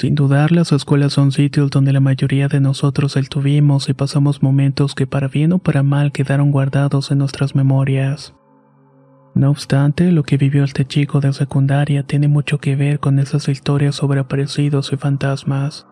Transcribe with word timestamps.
Sin 0.00 0.14
dudar, 0.14 0.50
las 0.50 0.72
escuelas 0.72 1.12
son 1.12 1.30
sitios 1.30 1.70
donde 1.70 1.92
la 1.92 2.00
mayoría 2.00 2.48
de 2.48 2.58
nosotros 2.58 3.18
estuvimos 3.18 3.90
y 3.90 3.92
pasamos 3.92 4.42
momentos 4.42 4.94
que 4.94 5.06
para 5.06 5.28
bien 5.28 5.52
o 5.52 5.58
para 5.58 5.82
mal 5.82 6.10
quedaron 6.10 6.50
guardados 6.50 7.10
en 7.10 7.18
nuestras 7.18 7.54
memorias. 7.54 8.32
No 9.34 9.50
obstante, 9.50 10.10
lo 10.10 10.22
que 10.22 10.38
vivió 10.38 10.64
este 10.64 10.86
chico 10.86 11.20
de 11.20 11.34
secundaria 11.34 12.02
tiene 12.02 12.28
mucho 12.28 12.56
que 12.56 12.76
ver 12.76 12.98
con 12.98 13.18
esas 13.18 13.46
historias 13.50 13.94
sobre 13.94 14.20
aparecidos 14.20 14.90
y 14.94 14.96
fantasmas, 14.96 15.86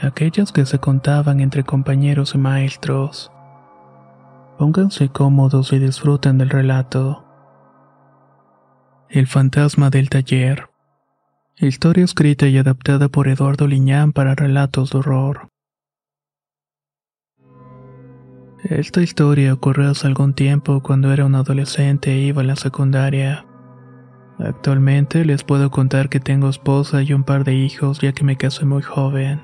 aquellas 0.00 0.50
que 0.50 0.64
se 0.64 0.78
contaban 0.78 1.40
entre 1.40 1.62
compañeros 1.62 2.34
y 2.34 2.38
maestros. 2.38 3.30
Pónganse 4.56 5.10
cómodos 5.10 5.74
y 5.74 5.78
disfruten 5.78 6.38
del 6.38 6.48
relato. 6.48 7.26
El 9.10 9.26
fantasma 9.26 9.90
del 9.90 10.08
taller. 10.08 10.71
Historia 11.58 12.04
escrita 12.04 12.48
y 12.48 12.56
adaptada 12.56 13.08
por 13.08 13.28
Eduardo 13.28 13.68
Liñán 13.68 14.12
para 14.12 14.34
relatos 14.34 14.90
de 14.90 14.98
horror. 14.98 15.48
Esta 18.64 19.02
historia 19.02 19.52
ocurrió 19.52 19.90
hace 19.90 20.06
algún 20.06 20.32
tiempo 20.32 20.82
cuando 20.82 21.12
era 21.12 21.26
un 21.26 21.34
adolescente 21.34 22.10
e 22.10 22.20
iba 22.22 22.40
a 22.40 22.44
la 22.44 22.56
secundaria. 22.56 23.44
Actualmente 24.38 25.26
les 25.26 25.44
puedo 25.44 25.70
contar 25.70 26.08
que 26.08 26.20
tengo 26.20 26.48
esposa 26.48 27.02
y 27.02 27.12
un 27.12 27.22
par 27.22 27.44
de 27.44 27.54
hijos 27.54 28.00
ya 28.00 28.12
que 28.12 28.24
me 28.24 28.36
casé 28.36 28.64
muy 28.64 28.82
joven, 28.82 29.42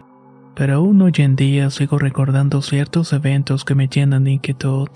pero 0.56 0.76
aún 0.76 1.02
hoy 1.02 1.12
en 1.18 1.36
día 1.36 1.68
sigo 1.68 1.98
recordando 1.98 2.62
ciertos 2.62 3.12
eventos 3.12 3.66
que 3.66 3.74
me 3.74 3.86
llenan 3.86 4.24
de 4.24 4.32
inquietud. 4.32 4.88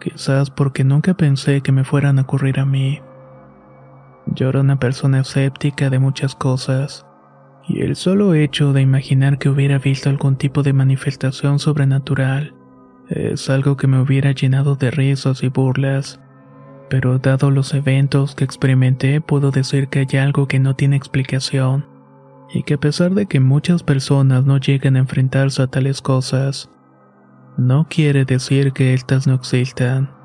Quizás 0.00 0.50
porque 0.50 0.82
nunca 0.82 1.14
pensé 1.14 1.60
que 1.60 1.72
me 1.72 1.84
fueran 1.84 2.18
a 2.18 2.22
ocurrir 2.22 2.58
a 2.58 2.66
mí. 2.66 3.00
Yo 4.34 4.50
era 4.50 4.60
una 4.60 4.78
persona 4.78 5.20
escéptica 5.20 5.90
de 5.90 5.98
muchas 5.98 6.34
cosas, 6.34 7.06
y 7.66 7.82
el 7.82 7.96
solo 7.96 8.34
hecho 8.34 8.72
de 8.72 8.82
imaginar 8.82 9.38
que 9.38 9.48
hubiera 9.48 9.78
visto 9.78 10.10
algún 10.10 10.36
tipo 10.36 10.62
de 10.62 10.72
manifestación 10.72 11.58
sobrenatural 11.58 12.54
es 13.08 13.48
algo 13.48 13.76
que 13.76 13.86
me 13.86 14.00
hubiera 14.00 14.32
llenado 14.32 14.76
de 14.76 14.90
risas 14.90 15.42
y 15.42 15.48
burlas. 15.48 16.20
Pero 16.90 17.18
dado 17.18 17.50
los 17.50 17.74
eventos 17.74 18.34
que 18.34 18.44
experimenté, 18.44 19.20
puedo 19.20 19.50
decir 19.50 19.88
que 19.88 20.00
hay 20.00 20.18
algo 20.18 20.46
que 20.46 20.58
no 20.58 20.74
tiene 20.74 20.96
explicación, 20.96 21.86
y 22.52 22.62
que 22.62 22.74
a 22.74 22.80
pesar 22.80 23.12
de 23.12 23.26
que 23.26 23.40
muchas 23.40 23.82
personas 23.82 24.44
no 24.44 24.58
llegan 24.58 24.96
a 24.96 25.00
enfrentarse 25.00 25.62
a 25.62 25.66
tales 25.66 26.00
cosas, 26.00 26.70
no 27.58 27.86
quiere 27.88 28.24
decir 28.24 28.72
que 28.72 28.94
estas 28.94 29.26
no 29.26 29.34
existan. 29.34 30.17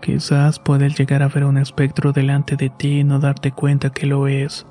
Quizás 0.00 0.58
puedes 0.58 0.98
llegar 0.98 1.22
a 1.22 1.28
ver 1.28 1.44
un 1.44 1.58
espectro 1.58 2.12
delante 2.12 2.56
de 2.56 2.70
ti 2.70 3.00
y 3.00 3.04
no 3.04 3.20
darte 3.20 3.52
cuenta 3.52 3.90
que 3.90 4.06
lo 4.06 4.28
es, 4.28 4.66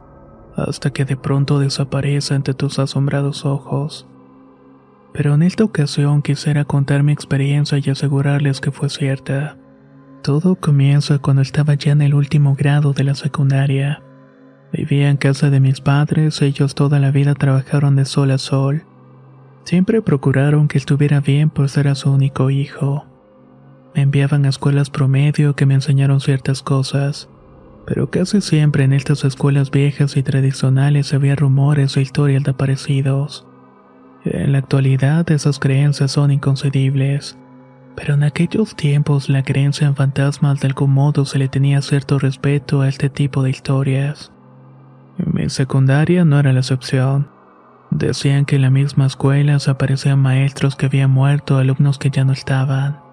hasta 0.55 0.89
que 0.89 1.05
de 1.05 1.17
pronto 1.17 1.59
desaparece 1.59 2.33
ante 2.33 2.55
tus 2.55 2.79
asombrados 2.79 3.45
ojos. 3.45 4.07
Pero 5.13 5.35
en 5.35 5.43
esta 5.43 5.63
ocasión 5.63 6.21
quisiera 6.21 6.65
contar 6.65 7.03
mi 7.03 7.11
experiencia 7.11 7.77
y 7.77 7.89
asegurarles 7.89 8.59
que 8.59 8.71
fue 8.71 8.89
cierta. 8.89 9.57
Todo 10.23 10.55
comienza 10.55 11.19
cuando 11.19 11.41
estaba 11.41 11.75
ya 11.75 11.91
en 11.91 12.01
el 12.01 12.13
último 12.13 12.55
grado 12.55 12.93
de 12.93 13.03
la 13.03 13.15
secundaria. 13.15 14.01
Vivía 14.73 15.09
en 15.09 15.17
casa 15.17 15.49
de 15.49 15.59
mis 15.59 15.81
padres, 15.81 16.41
ellos 16.41 16.75
toda 16.75 16.99
la 16.99 17.11
vida 17.11 17.35
trabajaron 17.35 17.95
de 17.95 18.05
sol 18.05 18.31
a 18.31 18.37
sol. 18.37 18.83
Siempre 19.63 20.01
procuraron 20.01 20.67
que 20.67 20.77
estuviera 20.77 21.19
bien 21.21 21.49
por 21.49 21.69
ser 21.69 21.95
su 21.95 22.11
único 22.11 22.49
hijo. 22.49 23.08
Me 23.95 24.03
enviaban 24.03 24.45
a 24.45 24.49
escuelas 24.49 24.89
promedio 24.89 25.55
que 25.55 25.65
me 25.65 25.73
enseñaron 25.73 26.21
ciertas 26.21 26.61
cosas, 26.61 27.29
pero 27.85 28.09
casi 28.09 28.41
siempre 28.41 28.83
en 28.83 28.93
estas 28.93 29.23
escuelas 29.23 29.71
viejas 29.71 30.15
y 30.15 30.23
tradicionales 30.23 31.13
había 31.13 31.35
rumores 31.35 31.97
o 31.97 31.99
historias 31.99 32.43
de 32.43 32.51
aparecidos. 32.51 33.47
En 34.25 34.51
la 34.51 34.59
actualidad 34.59 35.29
esas 35.31 35.59
creencias 35.59 36.11
son 36.11 36.29
inconcebibles, 36.29 37.37
pero 37.95 38.13
en 38.13 38.23
aquellos 38.23 38.75
tiempos 38.75 39.27
la 39.27 39.43
creencia 39.43 39.87
en 39.87 39.95
fantasmas 39.95 40.59
de 40.59 40.67
algún 40.67 40.91
modo 40.91 41.25
se 41.25 41.39
le 41.39 41.47
tenía 41.47 41.81
cierto 41.81 42.19
respeto 42.19 42.81
a 42.81 42.87
este 42.87 43.09
tipo 43.09 43.41
de 43.41 43.49
historias. 43.49 44.31
Mi 45.17 45.49
secundaria 45.49 46.23
no 46.25 46.39
era 46.39 46.53
la 46.53 46.59
excepción. 46.59 47.27
Decían 47.89 48.45
que 48.45 48.57
en 48.57 48.61
la 48.61 48.69
misma 48.69 49.07
escuela 49.07 49.57
se 49.57 49.71
aparecían 49.71 50.19
maestros 50.19 50.75
que 50.75 50.85
habían 50.85 51.09
muerto, 51.09 51.57
alumnos 51.57 51.97
que 51.97 52.11
ya 52.11 52.23
no 52.23 52.33
estaban 52.33 53.08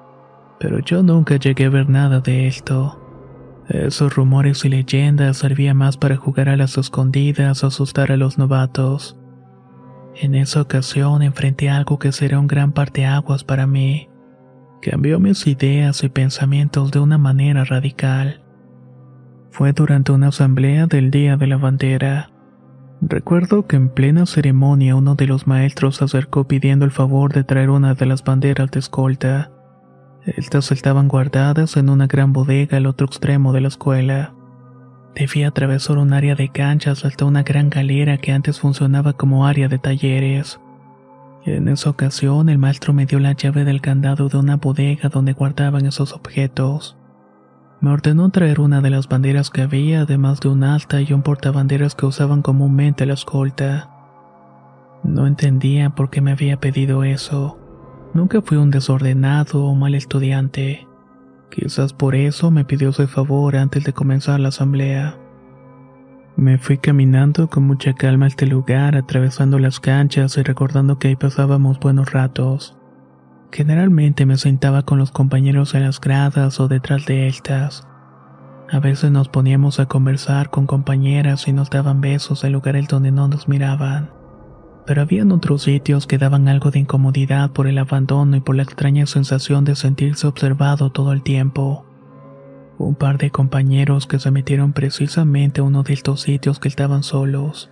pero 0.58 0.78
yo 0.80 1.02
nunca 1.02 1.36
llegué 1.36 1.66
a 1.66 1.70
ver 1.70 1.88
nada 1.88 2.20
de 2.20 2.46
esto. 2.46 3.02
Esos 3.68 4.14
rumores 4.14 4.64
y 4.64 4.68
leyendas 4.68 5.38
servían 5.38 5.76
más 5.76 5.96
para 5.96 6.16
jugar 6.16 6.48
a 6.48 6.56
las 6.56 6.78
escondidas 6.78 7.64
o 7.64 7.66
asustar 7.66 8.12
a 8.12 8.16
los 8.16 8.38
novatos. 8.38 9.18
En 10.14 10.34
esa 10.34 10.62
ocasión 10.62 11.22
enfrenté 11.22 11.68
algo 11.68 11.98
que 11.98 12.12
será 12.12 12.38
un 12.38 12.46
gran 12.46 12.72
parteaguas 12.72 13.44
para 13.44 13.66
mí. 13.66 14.08
Cambió 14.80 15.18
mis 15.18 15.46
ideas 15.46 16.04
y 16.04 16.08
pensamientos 16.08 16.90
de 16.92 17.00
una 17.00 17.18
manera 17.18 17.64
radical. 17.64 18.42
Fue 19.50 19.72
durante 19.72 20.12
una 20.12 20.28
asamblea 20.28 20.86
del 20.86 21.10
Día 21.10 21.36
de 21.36 21.46
la 21.46 21.56
Bandera. 21.56 22.30
Recuerdo 23.00 23.66
que 23.66 23.76
en 23.76 23.88
plena 23.88 24.26
ceremonia 24.26 24.94
uno 24.94 25.16
de 25.16 25.26
los 25.26 25.46
maestros 25.46 25.96
se 25.96 26.04
acercó 26.04 26.44
pidiendo 26.46 26.84
el 26.84 26.92
favor 26.92 27.32
de 27.32 27.44
traer 27.44 27.70
una 27.70 27.94
de 27.94 28.06
las 28.06 28.22
banderas 28.22 28.70
de 28.70 28.78
escolta. 28.78 29.50
Estas 30.26 30.72
estaban 30.72 31.06
guardadas 31.06 31.76
en 31.76 31.88
una 31.88 32.08
gran 32.08 32.32
bodega 32.32 32.78
al 32.78 32.86
otro 32.86 33.06
extremo 33.06 33.52
de 33.52 33.60
la 33.60 33.68
escuela. 33.68 34.34
Debía 35.14 35.48
atravesar 35.48 35.98
un 35.98 36.12
área 36.12 36.34
de 36.34 36.48
canchas 36.48 37.04
hasta 37.04 37.24
una 37.24 37.44
gran 37.44 37.70
galera 37.70 38.18
que 38.18 38.32
antes 38.32 38.58
funcionaba 38.58 39.12
como 39.12 39.46
área 39.46 39.68
de 39.68 39.78
talleres. 39.78 40.58
En 41.44 41.68
esa 41.68 41.90
ocasión 41.90 42.48
el 42.48 42.58
maestro 42.58 42.92
me 42.92 43.06
dio 43.06 43.20
la 43.20 43.32
llave 43.32 43.64
del 43.64 43.80
candado 43.80 44.28
de 44.28 44.36
una 44.36 44.56
bodega 44.56 45.08
donde 45.08 45.32
guardaban 45.32 45.86
esos 45.86 46.12
objetos. 46.12 46.96
Me 47.80 47.90
ordenó 47.90 48.28
traer 48.30 48.58
una 48.58 48.80
de 48.80 48.90
las 48.90 49.08
banderas 49.08 49.50
que 49.50 49.62
había, 49.62 50.00
además 50.00 50.40
de 50.40 50.48
un 50.48 50.64
alta 50.64 51.00
y 51.00 51.12
un 51.12 51.22
portabanderas 51.22 51.94
que 51.94 52.06
usaban 52.06 52.42
comúnmente 52.42 53.06
la 53.06 53.14
escolta. 53.14 53.90
No 55.04 55.28
entendía 55.28 55.90
por 55.90 56.10
qué 56.10 56.20
me 56.20 56.32
había 56.32 56.58
pedido 56.58 57.04
eso. 57.04 57.60
Nunca 58.14 58.40
fui 58.42 58.56
un 58.56 58.70
desordenado 58.70 59.64
o 59.64 59.74
mal 59.74 59.94
estudiante. 59.94 60.86
Quizás 61.50 61.92
por 61.92 62.14
eso 62.14 62.50
me 62.50 62.64
pidió 62.64 62.90
ese 62.90 63.06
favor 63.06 63.56
antes 63.56 63.84
de 63.84 63.92
comenzar 63.92 64.40
la 64.40 64.48
asamblea. 64.48 65.18
Me 66.36 66.58
fui 66.58 66.76
caminando 66.76 67.48
con 67.48 67.64
mucha 67.64 67.94
calma 67.94 68.26
a 68.26 68.28
este 68.28 68.46
lugar, 68.46 68.94
atravesando 68.96 69.58
las 69.58 69.80
canchas 69.80 70.36
y 70.36 70.42
recordando 70.42 70.98
que 70.98 71.08
ahí 71.08 71.16
pasábamos 71.16 71.80
buenos 71.80 72.12
ratos. 72.12 72.76
Generalmente 73.52 74.26
me 74.26 74.36
sentaba 74.36 74.82
con 74.82 74.98
los 74.98 75.12
compañeros 75.12 75.74
en 75.74 75.84
las 75.84 76.00
gradas 76.00 76.60
o 76.60 76.68
detrás 76.68 77.06
de 77.06 77.26
estas. 77.28 77.88
A 78.70 78.80
veces 78.80 79.10
nos 79.10 79.28
poníamos 79.28 79.78
a 79.78 79.86
conversar 79.86 80.50
con 80.50 80.66
compañeras 80.66 81.46
y 81.48 81.52
nos 81.52 81.70
daban 81.70 82.00
besos 82.00 82.44
en 82.44 82.52
lugares 82.52 82.88
donde 82.88 83.12
no 83.12 83.28
nos 83.28 83.48
miraban. 83.48 84.10
Pero 84.86 85.02
habían 85.02 85.32
otros 85.32 85.62
sitios 85.62 86.06
que 86.06 86.16
daban 86.18 86.48
algo 86.48 86.70
de 86.70 86.78
incomodidad 86.78 87.50
por 87.50 87.66
el 87.66 87.78
abandono 87.78 88.36
y 88.36 88.40
por 88.40 88.54
la 88.54 88.62
extraña 88.62 89.06
sensación 89.06 89.64
de 89.64 89.74
sentirse 89.74 90.26
observado 90.26 90.90
todo 90.90 91.12
el 91.12 91.22
tiempo. 91.22 91.84
Un 92.78 92.94
par 92.94 93.18
de 93.18 93.30
compañeros 93.30 94.06
que 94.06 94.20
se 94.20 94.30
metieron 94.30 94.72
precisamente 94.72 95.60
a 95.60 95.64
uno 95.64 95.82
de 95.82 95.92
estos 95.92 96.20
sitios 96.20 96.60
que 96.60 96.68
estaban 96.68 97.02
solos. 97.02 97.70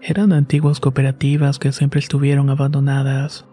Eran 0.00 0.32
antiguas 0.32 0.78
cooperativas 0.78 1.58
que 1.58 1.72
siempre 1.72 1.98
estuvieron 1.98 2.48
abandonadas. 2.50 3.46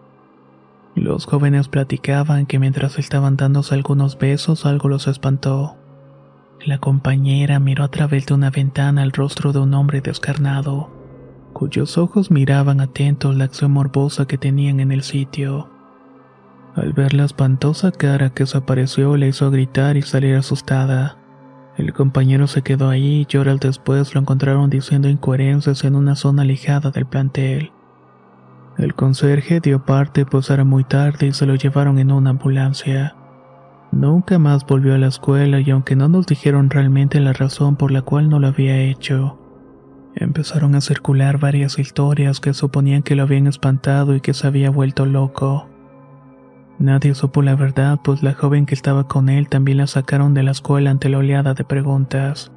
Los 0.94 1.26
jóvenes 1.26 1.66
platicaban 1.66 2.46
que 2.46 2.60
mientras 2.60 3.00
estaban 3.00 3.36
dándose 3.36 3.74
algunos 3.74 4.16
besos 4.18 4.64
algo 4.66 4.88
los 4.88 5.08
espantó. 5.08 5.76
La 6.64 6.78
compañera 6.78 7.58
miró 7.58 7.82
a 7.82 7.90
través 7.90 8.26
de 8.26 8.34
una 8.34 8.50
ventana 8.50 9.02
el 9.02 9.10
rostro 9.10 9.52
de 9.52 9.58
un 9.58 9.74
hombre 9.74 10.00
descarnado, 10.00 10.90
cuyos 11.54 11.96
ojos 11.96 12.30
miraban 12.30 12.82
atentos 12.82 13.34
la 13.34 13.44
acción 13.44 13.72
morbosa 13.72 14.26
que 14.26 14.36
tenían 14.36 14.80
en 14.80 14.92
el 14.92 15.02
sitio. 15.02 15.70
Al 16.74 16.92
ver 16.92 17.14
la 17.14 17.24
espantosa 17.24 17.92
cara 17.92 18.30
que 18.30 18.44
se 18.44 18.58
apareció 18.58 19.16
le 19.16 19.28
hizo 19.28 19.50
gritar 19.50 19.96
y 19.96 20.02
salir 20.02 20.34
asustada. 20.34 21.16
El 21.78 21.94
compañero 21.94 22.46
se 22.46 22.62
quedó 22.62 22.88
ahí 22.88 23.26
y 23.28 23.36
horas 23.36 23.60
después 23.60 24.14
lo 24.14 24.20
encontraron 24.20 24.68
diciendo 24.68 25.08
incoherencias 25.08 25.84
en 25.84 25.94
una 25.94 26.16
zona 26.16 26.42
alejada 26.42 26.90
del 26.90 27.06
plantel. 27.06 27.72
El 28.76 28.94
conserje 28.94 29.60
dio 29.60 29.84
parte 29.84 30.26
pues 30.26 30.50
era 30.50 30.64
muy 30.64 30.84
tarde 30.84 31.28
y 31.28 31.32
se 31.32 31.46
lo 31.46 31.54
llevaron 31.54 31.98
en 31.98 32.10
una 32.10 32.30
ambulancia. 32.30 33.16
Nunca 33.92 34.40
más 34.40 34.66
volvió 34.66 34.94
a 34.94 34.98
la 34.98 35.06
escuela 35.06 35.60
y 35.60 35.70
aunque 35.70 35.94
no 35.94 36.08
nos 36.08 36.26
dijeron 36.26 36.70
realmente 36.70 37.20
la 37.20 37.32
razón 37.32 37.76
por 37.76 37.92
la 37.92 38.02
cual 38.02 38.28
no 38.28 38.40
lo 38.40 38.48
había 38.48 38.80
hecho, 38.80 39.38
empezaron 40.16 40.74
a 40.74 40.80
circular 40.80 41.38
varias 41.38 41.78
historias 41.78 42.40
que 42.40 42.54
suponían 42.54 43.02
que 43.02 43.16
lo 43.16 43.24
habían 43.24 43.46
espantado 43.46 44.14
y 44.14 44.20
que 44.20 44.34
se 44.34 44.46
había 44.46 44.70
vuelto 44.70 45.06
loco. 45.06 45.68
Nadie 46.78 47.14
supo 47.14 47.42
la 47.42 47.54
verdad, 47.54 48.00
pues 48.02 48.22
la 48.22 48.34
joven 48.34 48.66
que 48.66 48.74
estaba 48.74 49.06
con 49.06 49.28
él 49.28 49.48
también 49.48 49.78
la 49.78 49.86
sacaron 49.86 50.34
de 50.34 50.42
la 50.42 50.50
escuela 50.50 50.90
ante 50.90 51.08
la 51.08 51.18
oleada 51.18 51.54
de 51.54 51.64
preguntas. 51.64 52.52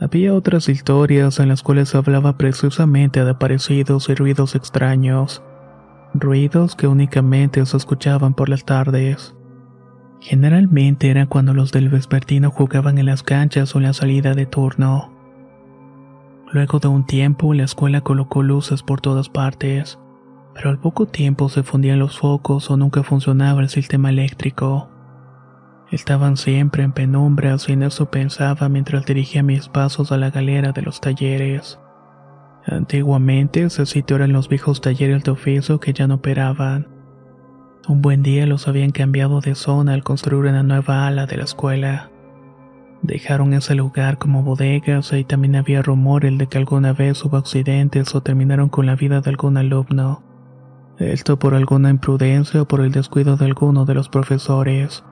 Había 0.00 0.34
otras 0.34 0.68
historias 0.68 1.40
en 1.40 1.48
las 1.48 1.62
cuales 1.62 1.88
se 1.88 1.98
hablaba 1.98 2.36
precisamente 2.36 3.24
de 3.24 3.30
aparecidos 3.30 4.08
y 4.08 4.14
ruidos 4.14 4.54
extraños, 4.54 5.42
ruidos 6.14 6.76
que 6.76 6.86
únicamente 6.86 7.64
se 7.66 7.76
escuchaban 7.76 8.34
por 8.34 8.48
las 8.48 8.64
tardes. 8.64 9.34
Generalmente 10.20 11.10
era 11.10 11.26
cuando 11.26 11.54
los 11.54 11.72
del 11.72 11.88
vespertino 11.88 12.50
jugaban 12.50 12.98
en 12.98 13.06
las 13.06 13.22
canchas 13.22 13.74
o 13.74 13.78
en 13.78 13.84
la 13.84 13.92
salida 13.92 14.34
de 14.34 14.46
turno. 14.46 15.17
Luego 16.50 16.78
de 16.78 16.88
un 16.88 17.04
tiempo 17.04 17.52
la 17.52 17.64
escuela 17.64 18.00
colocó 18.00 18.42
luces 18.42 18.82
por 18.82 19.00
todas 19.00 19.28
partes, 19.28 19.98
pero 20.54 20.70
al 20.70 20.78
poco 20.78 21.06
tiempo 21.06 21.48
se 21.50 21.62
fundían 21.62 21.98
los 21.98 22.18
focos 22.18 22.70
o 22.70 22.76
nunca 22.76 23.02
funcionaba 23.02 23.60
el 23.60 23.68
sistema 23.68 24.08
eléctrico. 24.08 24.88
Estaban 25.90 26.36
siempre 26.36 26.82
en 26.82 26.92
penumbras 26.92 27.68
y 27.68 27.72
en 27.72 27.82
eso 27.82 28.10
pensaba 28.10 28.68
mientras 28.68 29.04
dirigía 29.04 29.42
mis 29.42 29.68
pasos 29.68 30.10
a 30.10 30.16
la 30.16 30.30
galera 30.30 30.72
de 30.72 30.82
los 30.82 31.00
talleres. 31.00 31.78
Antiguamente 32.66 33.62
ese 33.62 33.86
sitio 33.86 34.16
eran 34.16 34.32
los 34.32 34.48
viejos 34.48 34.80
talleres 34.80 35.24
de 35.24 35.30
oficio 35.30 35.80
que 35.80 35.92
ya 35.92 36.06
no 36.06 36.16
operaban. 36.16 36.88
Un 37.88 38.02
buen 38.02 38.22
día 38.22 38.46
los 38.46 38.68
habían 38.68 38.90
cambiado 38.90 39.40
de 39.40 39.54
zona 39.54 39.94
al 39.94 40.02
construir 40.02 40.50
una 40.50 40.62
nueva 40.62 41.06
ala 41.06 41.26
de 41.26 41.36
la 41.38 41.44
escuela. 41.44 42.10
Dejaron 43.02 43.54
ese 43.54 43.74
lugar 43.74 44.18
como 44.18 44.42
bodegas 44.42 45.12
y 45.12 45.24
también 45.24 45.56
había 45.56 45.82
rumores 45.82 46.36
de 46.36 46.48
que 46.48 46.58
alguna 46.58 46.92
vez 46.92 47.24
hubo 47.24 47.36
accidentes 47.36 48.14
o 48.14 48.22
terminaron 48.22 48.68
con 48.68 48.86
la 48.86 48.96
vida 48.96 49.20
de 49.20 49.30
algún 49.30 49.56
alumno. 49.56 50.22
Esto 50.98 51.38
por 51.38 51.54
alguna 51.54 51.90
imprudencia 51.90 52.62
o 52.62 52.64
por 52.66 52.80
el 52.80 52.90
descuido 52.90 53.36
de 53.36 53.44
alguno 53.44 53.84
de 53.84 53.94
los 53.94 54.08
profesores. 54.08 55.04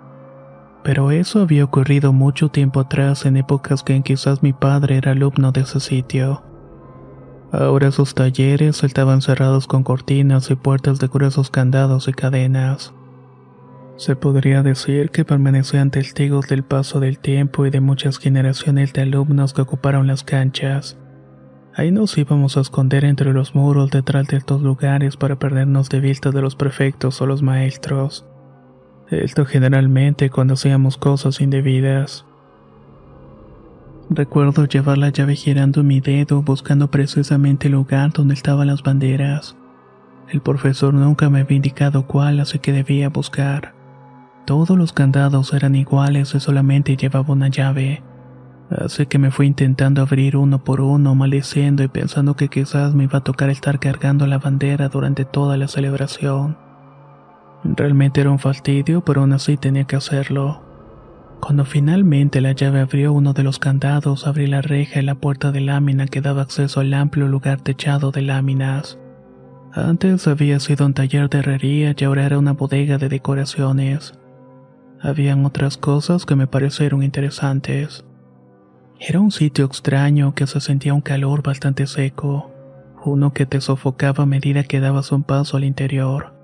Pero 0.83 1.13
eso 1.13 1.41
había 1.41 1.65
ocurrido 1.65 2.13
mucho 2.13 2.49
tiempo 2.49 2.81
atrás 2.81 3.25
en 3.25 3.37
épocas 3.37 3.85
que 3.85 4.01
quizás 4.03 4.43
mi 4.43 4.53
padre 4.53 4.97
era 4.97 5.13
alumno 5.13 5.53
de 5.53 5.61
ese 5.61 5.79
sitio. 5.79 6.43
Ahora 7.53 7.93
sus 7.93 8.15
talleres 8.15 8.83
estaban 8.83 9.23
cerrados 9.23 9.69
con 9.69 9.85
cortinas 9.85 10.51
y 10.51 10.57
puertas 10.57 10.99
de 10.99 11.07
gruesos 11.07 11.51
candados 11.51 12.09
y 12.09 12.13
cadenas. 12.13 12.93
Se 13.97 14.15
podría 14.15 14.63
decir 14.63 15.11
que 15.11 15.25
permanecían 15.25 15.91
testigos 15.91 16.49
del 16.49 16.63
paso 16.63 17.01
del 17.01 17.19
tiempo 17.19 17.65
y 17.65 17.71
de 17.71 17.81
muchas 17.81 18.19
generaciones 18.19 18.93
de 18.93 19.03
alumnos 19.03 19.55
que 19.55 19.63
ocuparon 19.63 20.07
las 20.07 20.23
canchas. 20.23 20.99
Ahí 21.75 21.91
nos 21.91 22.17
íbamos 22.19 22.59
a 22.59 22.61
esconder 22.61 23.07
entre 23.07 23.33
los 23.33 23.55
muros 23.55 23.91
detrás 23.91 24.27
de 24.29 24.37
estos 24.37 24.61
lugares 24.61 25.17
para 25.17 25.39
perdernos 25.39 25.89
de 25.89 26.01
vista 26.01 26.31
de 26.31 26.43
los 26.43 26.57
prefectos 26.57 27.23
o 27.23 27.27
los 27.27 27.43
maestros. 27.43 28.27
Esto 29.11 29.47
generalmente 29.47 30.29
cuando 30.29 30.55
hacíamos 30.55 30.99
cosas 30.99 31.41
indebidas. 31.41 32.27
Recuerdo 34.11 34.67
llevar 34.67 34.99
la 34.99 35.09
llave 35.09 35.37
girando 35.37 35.83
mi 35.83 36.01
dedo 36.01 36.43
buscando 36.43 36.91
precisamente 36.91 37.69
el 37.69 37.75
lugar 37.75 38.13
donde 38.13 38.35
estaban 38.35 38.67
las 38.67 38.83
banderas. 38.83 39.57
El 40.29 40.43
profesor 40.43 40.93
nunca 40.93 41.31
me 41.31 41.41
había 41.41 41.57
indicado 41.57 42.07
cuál, 42.07 42.41
así 42.41 42.59
que 42.59 42.73
debía 42.73 43.09
buscar. 43.09 43.76
Todos 44.47 44.79
los 44.79 44.93
candados 44.93 45.53
eran 45.53 45.75
iguales 45.75 46.33
y 46.37 46.39
solamente 46.39 46.97
llevaba 46.97 47.35
una 47.35 47.49
llave. 47.49 48.05
Así 48.71 49.07
que 49.07 49.19
me 49.19 49.33
fui 49.33 49.49
intentando 49.49 50.03
abrir 50.03 50.37
uno 50.37 50.63
por 50.63 50.81
uno, 50.81 51.17
maldiciendo 51.17 51.83
y 51.83 51.89
pensando 51.89 52.37
que 52.37 52.49
quizás 52.49 52.95
me 52.95 53.05
iba 53.05 53.19
a 53.19 53.25
tocar 53.25 53.51
estar 53.51 53.81
cargando 53.81 54.25
la 54.29 54.39
bandera 54.39 54.89
durante 54.89 55.25
toda 55.25 55.57
la 55.57 55.67
celebración. 55.67 56.57
Realmente 57.65 58.21
era 58.21 58.31
un 58.31 58.39
fastidio, 58.39 59.05
pero 59.05 59.23
aún 59.23 59.33
así 59.33 59.57
tenía 59.57 59.83
que 59.83 59.97
hacerlo. 59.97 60.63
Cuando 61.41 61.65
finalmente 61.65 62.41
la 62.41 62.53
llave 62.53 62.81
abrió 62.81 63.13
uno 63.13 63.33
de 63.33 63.43
los 63.43 63.59
candados, 63.59 64.29
abrí 64.29 64.47
la 64.47 64.63
reja 64.63 65.01
y 65.01 65.05
la 65.05 65.17
puerta 65.17 65.51
de 65.51 65.61
lámina 65.61 66.07
que 66.07 66.21
daba 66.21 66.43
acceso 66.43 66.79
al 66.79 66.95
amplio 66.95 67.27
lugar 67.27 67.63
techado 67.63 68.13
de 68.13 68.23
láminas. 68.23 68.97
Antes 69.73 70.29
había 70.29 70.61
sido 70.61 70.87
un 70.87 70.95
taller 70.95 71.29
de 71.29 71.41
herrería 71.41 71.97
y 71.99 72.05
ahora 72.05 72.27
era 72.27 72.39
una 72.39 72.53
bodega 72.53 72.97
de 72.97 73.09
decoraciones. 73.09 74.15
Habían 75.07 75.47
otras 75.47 75.77
cosas 75.77 76.27
que 76.27 76.35
me 76.35 76.49
parecieron 76.49 77.01
interesantes. 77.05 78.05
Era 78.99 79.21
un 79.21 79.31
sitio 79.31 79.65
extraño 79.65 80.35
que 80.35 80.49
se 80.49 80.61
sentía 80.61 80.95
un 80.95 81.01
calor 81.01 81.45
bastante 81.45 81.87
seco, 81.87 82.51
uno 83.05 83.33
que 83.33 83.47
te 83.47 83.61
sofocaba 83.61 84.25
a 84.25 84.27
medida 84.27 84.65
que 84.65 84.81
dabas 84.81 85.13
un 85.13 85.23
paso 85.23 85.59
al 85.59 85.63
interior. 85.63 86.35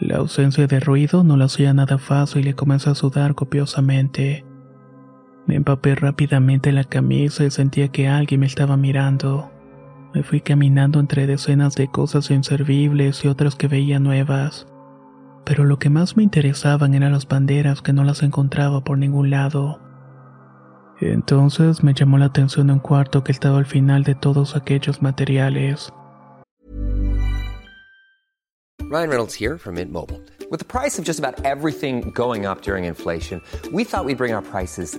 La 0.00 0.16
ausencia 0.16 0.66
de 0.66 0.80
ruido 0.80 1.24
no 1.24 1.36
lo 1.36 1.44
hacía 1.44 1.74
nada 1.74 1.98
fácil 1.98 2.48
y 2.48 2.54
comencé 2.54 2.88
a 2.88 2.94
sudar 2.94 3.34
copiosamente. 3.34 4.46
Me 5.46 5.56
empapé 5.56 5.94
rápidamente 5.94 6.72
la 6.72 6.84
camisa 6.84 7.44
y 7.44 7.50
sentía 7.50 7.88
que 7.88 8.08
alguien 8.08 8.40
me 8.40 8.46
estaba 8.46 8.78
mirando. 8.78 9.50
Me 10.14 10.22
fui 10.22 10.40
caminando 10.40 11.00
entre 11.00 11.26
decenas 11.26 11.74
de 11.74 11.88
cosas 11.88 12.30
inservibles 12.30 13.26
y 13.26 13.28
otras 13.28 13.56
que 13.56 13.68
veía 13.68 13.98
nuevas. 13.98 14.66
Pero 15.44 15.64
lo 15.64 15.78
que 15.78 15.90
más 15.90 16.16
me 16.16 16.22
interesaban 16.22 16.94
eran 16.94 17.12
las 17.12 17.26
banderas 17.26 17.82
que 17.82 17.92
no 17.92 18.04
las 18.04 18.22
encontraba 18.22 18.82
por 18.82 18.98
ningún 18.98 19.30
lado. 19.30 19.80
Entonces 21.00 21.82
me 21.82 21.94
llamó 21.94 22.18
la 22.18 22.26
atención 22.26 22.70
un 22.70 22.78
cuarto 22.78 23.24
que 23.24 23.32
estaba 23.32 23.58
al 23.58 23.66
final 23.66 24.04
de 24.04 24.14
todos 24.14 24.54
aquellos 24.54 25.00
materiales. 25.02 25.90
Ryan 28.90 29.08
Reynolds 29.08 29.34
here 29.34 29.56
from 29.56 29.76
Mint 29.76 29.92
Mobile. 29.92 30.20
With 30.50 30.58
the 30.58 30.64
price 30.64 30.98
of 30.98 31.04
just 31.04 31.20
about 31.20 31.44
everything 31.44 32.10
going 32.12 32.44
up 32.44 32.62
during 32.62 32.84
inflation, 32.84 33.40
we 33.72 33.84
thought 33.84 34.04
we'd 34.04 34.18
bring 34.18 34.34
our 34.34 34.42
prices 34.42 34.98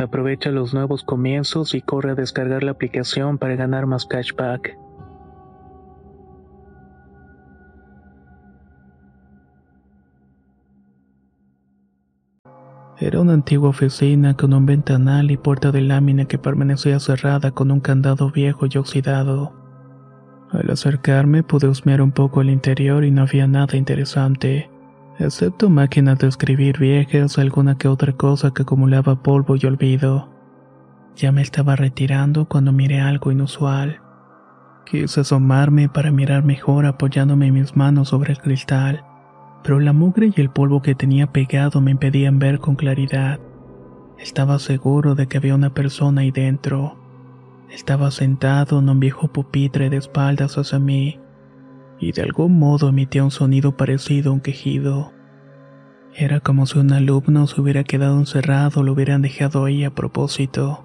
Aprovecha 0.00 0.50
los 0.50 0.72
nuevos 0.72 1.04
comienzos 1.04 1.74
y 1.74 1.82
corre 1.82 2.12
a 2.12 2.14
descargar 2.14 2.62
la 2.62 2.70
aplicación 2.70 3.36
para 3.36 3.54
ganar 3.54 3.84
más 3.84 4.06
cashback. 4.06 4.78
Era 12.98 13.20
una 13.20 13.34
antigua 13.34 13.68
oficina 13.68 14.34
con 14.34 14.54
un 14.54 14.64
ventanal 14.64 15.30
y 15.30 15.36
puerta 15.36 15.70
de 15.70 15.82
lámina 15.82 16.24
que 16.24 16.38
permanecía 16.38 16.98
cerrada 16.98 17.50
con 17.50 17.70
un 17.70 17.80
candado 17.80 18.30
viejo 18.30 18.66
y 18.70 18.78
oxidado. 18.78 19.52
Al 20.50 20.70
acercarme 20.70 21.42
pude 21.42 21.68
husmear 21.68 22.00
un 22.00 22.12
poco 22.12 22.40
el 22.40 22.48
interior 22.48 23.04
y 23.04 23.10
no 23.10 23.22
había 23.22 23.46
nada 23.46 23.76
interesante, 23.76 24.69
excepto 25.20 25.70
máquinas 25.70 26.18
de 26.18 26.28
escribir 26.28 26.78
viejas, 26.78 27.38
alguna 27.38 27.76
que 27.76 27.88
otra 27.88 28.12
cosa 28.12 28.52
que 28.52 28.62
acumulaba 28.62 29.22
polvo 29.22 29.56
y 29.56 29.66
olvido. 29.66 30.30
Ya 31.16 31.32
me 31.32 31.42
estaba 31.42 31.76
retirando 31.76 32.46
cuando 32.46 32.72
miré 32.72 33.00
algo 33.00 33.30
inusual. 33.30 34.00
Quise 34.86 35.20
asomarme 35.20 35.88
para 35.88 36.10
mirar 36.10 36.44
mejor 36.44 36.86
apoyándome 36.86 37.52
mis 37.52 37.76
manos 37.76 38.08
sobre 38.08 38.32
el 38.32 38.38
cristal, 38.38 39.04
pero 39.62 39.78
la 39.78 39.92
mugre 39.92 40.32
y 40.34 40.40
el 40.40 40.50
polvo 40.50 40.82
que 40.82 40.94
tenía 40.94 41.30
pegado 41.30 41.80
me 41.80 41.90
impedían 41.90 42.38
ver 42.38 42.58
con 42.58 42.74
claridad. 42.74 43.38
Estaba 44.18 44.58
seguro 44.58 45.14
de 45.14 45.28
que 45.28 45.38
había 45.38 45.54
una 45.54 45.74
persona 45.74 46.22
ahí 46.22 46.30
dentro. 46.30 46.96
Estaba 47.68 48.10
sentado 48.10 48.78
en 48.80 48.88
un 48.88 48.98
viejo 48.98 49.28
pupitre 49.28 49.90
de 49.90 49.98
espaldas 49.98 50.58
hacia 50.58 50.78
mí, 50.78 51.19
y 52.00 52.12
de 52.12 52.22
algún 52.22 52.58
modo 52.58 52.88
emitía 52.88 53.22
un 53.22 53.30
sonido 53.30 53.76
parecido 53.76 54.30
a 54.30 54.34
un 54.34 54.40
quejido. 54.40 55.12
Era 56.14 56.40
como 56.40 56.66
si 56.66 56.78
un 56.78 56.92
alumno 56.92 57.46
se 57.46 57.60
hubiera 57.60 57.84
quedado 57.84 58.18
encerrado 58.18 58.80
o 58.80 58.82
lo 58.82 58.92
hubieran 58.92 59.22
dejado 59.22 59.64
ahí 59.64 59.84
a 59.84 59.94
propósito. 59.94 60.82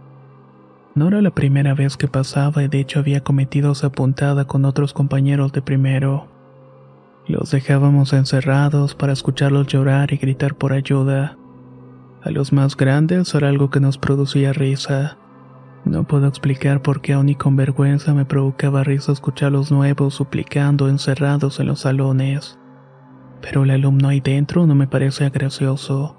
No 0.93 1.07
era 1.07 1.21
la 1.21 1.31
primera 1.31 1.73
vez 1.73 1.97
que 1.97 2.07
pasaba 2.07 2.63
y 2.63 2.67
de 2.67 2.79
hecho 2.79 2.99
había 2.99 3.21
cometido 3.21 3.71
esa 3.71 3.91
puntada 3.91 4.45
con 4.45 4.65
otros 4.65 4.93
compañeros 4.93 5.51
de 5.51 5.61
primero. 5.61 6.27
Los 7.27 7.49
dejábamos 7.51 8.13
encerrados 8.13 8.93
para 8.93 9.13
escucharlos 9.13 9.67
llorar 9.67 10.13
y 10.13 10.17
gritar 10.17 10.55
por 10.55 10.73
ayuda. 10.73 11.37
A 12.21 12.29
los 12.29 12.53
más 12.53 12.77
grandes 12.77 13.33
era 13.33 13.49
algo 13.49 13.69
que 13.69 13.79
nos 13.79 13.97
producía 13.97 14.53
risa. 14.53 15.17
No 15.85 16.03
puedo 16.03 16.27
explicar 16.27 16.81
por 16.81 17.01
qué 17.01 17.13
aún 17.13 17.29
y 17.29 17.35
con 17.35 17.55
vergüenza 17.55 18.15
me 18.15 18.25
provocaba 18.25 18.83
risa 18.83 19.11
escuchar 19.11 19.49
a 19.49 19.51
los 19.51 19.71
nuevos 19.71 20.15
suplicando 20.15 20.89
encerrados 20.89 21.59
en 21.59 21.67
los 21.67 21.81
salones. 21.81 22.57
Pero 23.41 23.63
el 23.63 23.69
alumno 23.69 24.07
ahí 24.07 24.19
dentro 24.19 24.65
no 24.65 24.73
me 24.73 24.87
parecía 24.87 25.29
gracioso, 25.29 26.17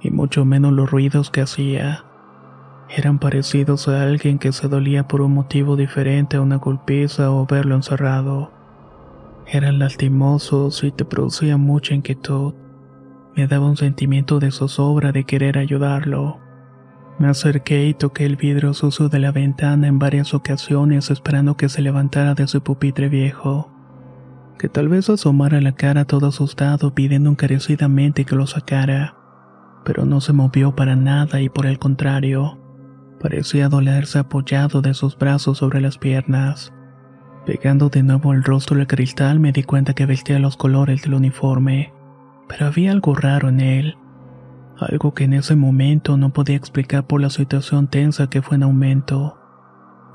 y 0.00 0.10
mucho 0.10 0.46
menos 0.46 0.72
los 0.72 0.90
ruidos 0.90 1.30
que 1.30 1.42
hacía. 1.42 2.06
Eran 2.88 3.18
parecidos 3.18 3.86
a 3.88 4.02
alguien 4.02 4.38
que 4.38 4.50
se 4.52 4.68
dolía 4.68 5.06
por 5.08 5.20
un 5.20 5.34
motivo 5.34 5.76
diferente 5.76 6.38
a 6.38 6.40
una 6.40 6.56
golpiza 6.56 7.30
o 7.30 7.46
verlo 7.46 7.74
encerrado. 7.74 8.50
Eran 9.46 9.78
lastimosos 9.78 10.82
y 10.84 10.90
te 10.90 11.04
producían 11.04 11.60
mucha 11.60 11.94
inquietud. 11.94 12.54
Me 13.36 13.46
daba 13.46 13.66
un 13.66 13.76
sentimiento 13.76 14.40
de 14.40 14.50
zozobra 14.50 15.12
de 15.12 15.24
querer 15.24 15.58
ayudarlo. 15.58 16.38
Me 17.18 17.28
acerqué 17.28 17.86
y 17.86 17.94
toqué 17.94 18.24
el 18.24 18.36
vidrio 18.36 18.74
sucio 18.74 19.08
de 19.08 19.18
la 19.18 19.32
ventana 19.32 19.86
en 19.86 19.98
varias 19.98 20.34
ocasiones 20.34 21.10
esperando 21.10 21.56
que 21.56 21.68
se 21.68 21.82
levantara 21.82 22.34
de 22.34 22.48
su 22.48 22.62
pupitre 22.62 23.08
viejo. 23.08 23.70
Que 24.58 24.68
tal 24.68 24.88
vez 24.88 25.08
asomara 25.10 25.60
la 25.60 25.72
cara 25.72 26.04
todo 26.04 26.28
asustado 26.28 26.94
pidiendo 26.94 27.30
encarecidamente 27.30 28.24
que 28.24 28.34
lo 28.34 28.46
sacara. 28.46 29.16
Pero 29.84 30.04
no 30.04 30.20
se 30.20 30.32
movió 30.32 30.74
para 30.74 30.96
nada 30.96 31.40
y 31.40 31.48
por 31.48 31.66
el 31.66 31.78
contrario, 31.78 32.58
parecía 33.20 33.68
dolerse 33.68 34.18
apoyado 34.18 34.82
de 34.82 34.94
sus 34.94 35.16
brazos 35.16 35.58
sobre 35.58 35.80
las 35.80 35.98
piernas. 35.98 36.72
Pegando 37.46 37.88
de 37.88 38.02
nuevo 38.02 38.32
el 38.32 38.44
rostro 38.44 38.78
al 38.78 38.86
cristal 38.86 39.40
me 39.40 39.52
di 39.52 39.64
cuenta 39.64 39.94
que 39.94 40.06
vestía 40.06 40.38
los 40.38 40.56
colores 40.56 41.02
del 41.02 41.14
uniforme, 41.14 41.92
pero 42.48 42.66
había 42.66 42.92
algo 42.92 43.14
raro 43.14 43.48
en 43.48 43.60
él, 43.60 43.96
algo 44.84 45.14
que 45.14 45.24
en 45.24 45.32
ese 45.32 45.56
momento 45.56 46.16
no 46.16 46.32
podía 46.32 46.56
explicar 46.56 47.06
por 47.06 47.20
la 47.20 47.30
situación 47.30 47.88
tensa 47.88 48.28
que 48.28 48.42
fue 48.42 48.56
en 48.56 48.64
aumento. 48.64 49.38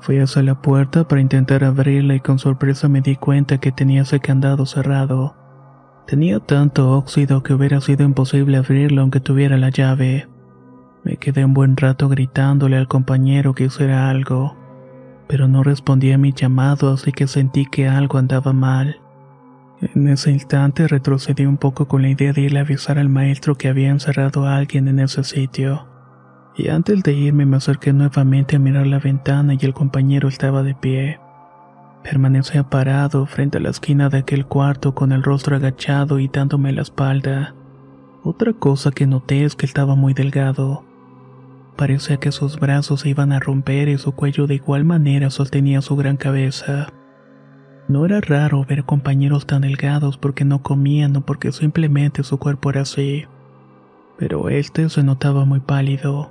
Fui 0.00 0.18
hacia 0.18 0.42
la 0.42 0.60
puerta 0.60 1.08
para 1.08 1.20
intentar 1.20 1.64
abrirla 1.64 2.14
y 2.14 2.20
con 2.20 2.38
sorpresa 2.38 2.88
me 2.88 3.00
di 3.00 3.16
cuenta 3.16 3.58
que 3.58 3.72
tenía 3.72 4.02
ese 4.02 4.20
candado 4.20 4.66
cerrado. 4.66 5.34
Tenía 6.06 6.40
tanto 6.40 6.92
óxido 6.92 7.42
que 7.42 7.54
hubiera 7.54 7.80
sido 7.80 8.04
imposible 8.04 8.56
abrirlo 8.56 9.02
aunque 9.02 9.20
tuviera 9.20 9.58
la 9.58 9.70
llave. 9.70 10.28
Me 11.04 11.16
quedé 11.16 11.44
un 11.44 11.54
buen 11.54 11.76
rato 11.76 12.08
gritándole 12.08 12.76
al 12.76 12.88
compañero 12.88 13.54
que 13.54 13.64
hiciera 13.64 14.08
algo 14.08 14.56
pero 15.28 15.46
no 15.46 15.62
respondía 15.62 16.16
a 16.16 16.18
mi 16.18 16.32
llamado, 16.32 16.90
así 16.90 17.12
que 17.12 17.28
sentí 17.28 17.66
que 17.66 17.86
algo 17.86 18.18
andaba 18.18 18.52
mal. 18.52 19.00
En 19.80 20.08
ese 20.08 20.32
instante 20.32 20.88
retrocedí 20.88 21.46
un 21.46 21.56
poco 21.56 21.86
con 21.86 22.02
la 22.02 22.08
idea 22.08 22.32
de 22.32 22.40
ir 22.40 22.58
a 22.58 22.62
avisar 22.62 22.98
al 22.98 23.08
maestro 23.08 23.54
que 23.54 23.68
había 23.68 23.90
encerrado 23.90 24.44
a 24.44 24.56
alguien 24.56 24.88
en 24.88 24.98
ese 24.98 25.22
sitio. 25.22 25.86
Y 26.56 26.68
antes 26.68 27.04
de 27.04 27.12
irme 27.12 27.46
me 27.46 27.58
acerqué 27.58 27.92
nuevamente 27.92 28.56
a 28.56 28.58
mirar 28.58 28.88
la 28.88 28.98
ventana 28.98 29.54
y 29.54 29.64
el 29.64 29.74
compañero 29.74 30.28
estaba 30.28 30.64
de 30.64 30.74
pie. 30.74 31.20
Permanecía 32.02 32.64
parado 32.64 33.26
frente 33.26 33.58
a 33.58 33.60
la 33.60 33.70
esquina 33.70 34.08
de 34.08 34.18
aquel 34.18 34.46
cuarto 34.46 34.94
con 34.94 35.12
el 35.12 35.22
rostro 35.22 35.54
agachado 35.54 36.18
y 36.18 36.26
dándome 36.26 36.72
la 36.72 36.82
espalda. 36.82 37.54
Otra 38.24 38.52
cosa 38.52 38.90
que 38.90 39.06
noté 39.06 39.44
es 39.44 39.54
que 39.54 39.66
estaba 39.66 39.94
muy 39.94 40.12
delgado. 40.12 40.84
Parecía 41.76 42.16
que 42.16 42.32
sus 42.32 42.58
brazos 42.58 43.02
se 43.02 43.10
iban 43.10 43.30
a 43.30 43.38
romper 43.38 43.88
y 43.88 43.98
su 43.98 44.10
cuello 44.10 44.48
de 44.48 44.56
igual 44.56 44.84
manera 44.84 45.30
sostenía 45.30 45.80
su 45.82 45.94
gran 45.94 46.16
cabeza. 46.16 46.88
No 47.88 48.04
era 48.04 48.20
raro 48.20 48.66
ver 48.68 48.84
compañeros 48.84 49.46
tan 49.46 49.62
delgados 49.62 50.18
porque 50.18 50.44
no 50.44 50.62
comían 50.62 51.16
o 51.16 51.22
porque 51.22 51.52
simplemente 51.52 52.22
su 52.22 52.38
cuerpo 52.38 52.68
era 52.68 52.82
así. 52.82 53.24
Pero 54.18 54.50
este 54.50 54.90
se 54.90 55.02
notaba 55.02 55.46
muy 55.46 55.60
pálido. 55.60 56.30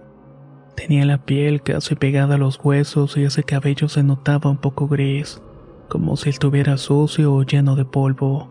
Tenía 0.75 1.03
la 1.05 1.25
piel 1.25 1.63
casi 1.63 1.95
pegada 1.95 2.35
a 2.35 2.37
los 2.37 2.59
huesos 2.63 3.17
y 3.17 3.23
ese 3.23 3.43
cabello 3.43 3.89
se 3.89 4.03
notaba 4.03 4.51
un 4.51 4.57
poco 4.57 4.87
gris, 4.87 5.41
como 5.89 6.15
si 6.15 6.29
estuviera 6.29 6.77
sucio 6.77 7.33
o 7.33 7.41
lleno 7.41 7.75
de 7.75 7.85
polvo. 7.85 8.49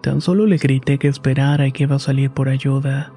Tan 0.00 0.20
solo 0.20 0.44
le 0.44 0.56
grité 0.56 0.98
que 0.98 1.06
esperara 1.06 1.68
y 1.68 1.72
que 1.72 1.84
iba 1.84 1.96
a 1.96 2.00
salir 2.00 2.30
por 2.30 2.48
ayuda. 2.48 3.12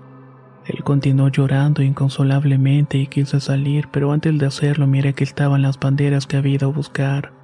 Él 0.68 0.84
continuó 0.84 1.30
llorando 1.30 1.82
inconsolablemente 1.82 3.00
y 3.00 3.08
quise 3.08 3.40
salir, 3.40 3.88
pero 3.92 4.12
antes 4.12 4.38
de 4.38 4.46
hacerlo 4.46 4.86
miré 4.86 5.14
que 5.14 5.24
estaban 5.24 5.64
las 5.64 5.80
banderas 5.80 6.28
que 6.28 6.38
había 6.38 6.56
ido 6.56 6.70
a 6.70 6.74
buscar. 6.74 7.37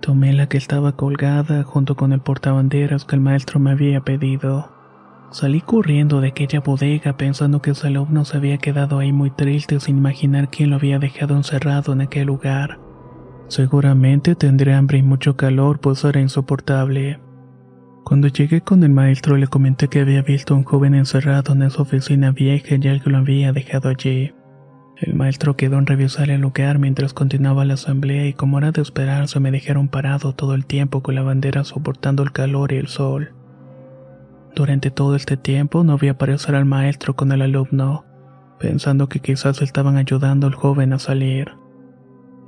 Tomé 0.00 0.32
la 0.32 0.48
que 0.48 0.58
estaba 0.58 0.92
colgada 0.92 1.62
junto 1.64 1.96
con 1.96 2.12
el 2.12 2.20
portabanderas 2.20 3.04
que 3.04 3.16
el 3.16 3.22
maestro 3.22 3.58
me 3.58 3.72
había 3.72 4.00
pedido. 4.02 4.70
Salí 5.30 5.60
corriendo 5.60 6.20
de 6.20 6.28
aquella 6.28 6.60
bodega 6.60 7.16
pensando 7.16 7.60
que 7.60 7.72
ese 7.72 7.88
alumno 7.88 8.24
se 8.24 8.36
había 8.36 8.58
quedado 8.58 8.98
ahí 8.98 9.12
muy 9.12 9.30
triste 9.30 9.80
sin 9.80 9.98
imaginar 9.98 10.50
quién 10.50 10.70
lo 10.70 10.76
había 10.76 10.98
dejado 10.98 11.34
encerrado 11.34 11.92
en 11.92 12.02
aquel 12.02 12.26
lugar. 12.26 12.78
Seguramente 13.48 14.34
tendría 14.34 14.78
hambre 14.78 14.98
y 14.98 15.02
mucho 15.02 15.36
calor, 15.36 15.80
pues 15.80 16.04
era 16.04 16.20
insoportable. 16.20 17.20
Cuando 18.04 18.28
llegué 18.28 18.60
con 18.60 18.84
el 18.84 18.90
maestro 18.90 19.36
le 19.36 19.48
comenté 19.48 19.88
que 19.88 20.00
había 20.00 20.22
visto 20.22 20.54
a 20.54 20.58
un 20.58 20.64
joven 20.64 20.94
encerrado 20.94 21.54
en 21.54 21.62
esa 21.62 21.82
oficina 21.82 22.30
vieja 22.30 22.76
y 22.76 22.88
alguien 22.88 23.12
lo 23.12 23.18
había 23.18 23.52
dejado 23.52 23.88
allí. 23.88 24.32
El 24.96 25.14
maestro 25.14 25.56
quedó 25.56 25.78
en 25.78 25.86
revisar 25.86 26.30
el 26.30 26.40
lugar 26.40 26.78
mientras 26.78 27.12
continuaba 27.12 27.66
la 27.66 27.74
asamblea 27.74 28.26
y 28.26 28.32
como 28.32 28.56
era 28.56 28.72
de 28.72 28.80
esperarse 28.80 29.40
me 29.40 29.50
dejaron 29.50 29.88
parado 29.88 30.32
todo 30.32 30.54
el 30.54 30.64
tiempo 30.64 31.02
con 31.02 31.14
la 31.14 31.22
bandera 31.22 31.64
soportando 31.64 32.22
el 32.22 32.32
calor 32.32 32.72
y 32.72 32.76
el 32.76 32.88
sol. 32.88 33.34
Durante 34.54 34.90
todo 34.90 35.14
este 35.14 35.36
tiempo 35.36 35.84
no 35.84 35.98
vi 35.98 36.08
aparecer 36.08 36.54
al 36.54 36.64
maestro 36.64 37.14
con 37.14 37.30
el 37.30 37.42
alumno, 37.42 38.06
pensando 38.58 39.06
que 39.06 39.20
quizás 39.20 39.60
estaban 39.60 39.98
ayudando 39.98 40.46
al 40.46 40.54
joven 40.54 40.94
a 40.94 40.98
salir. 40.98 41.52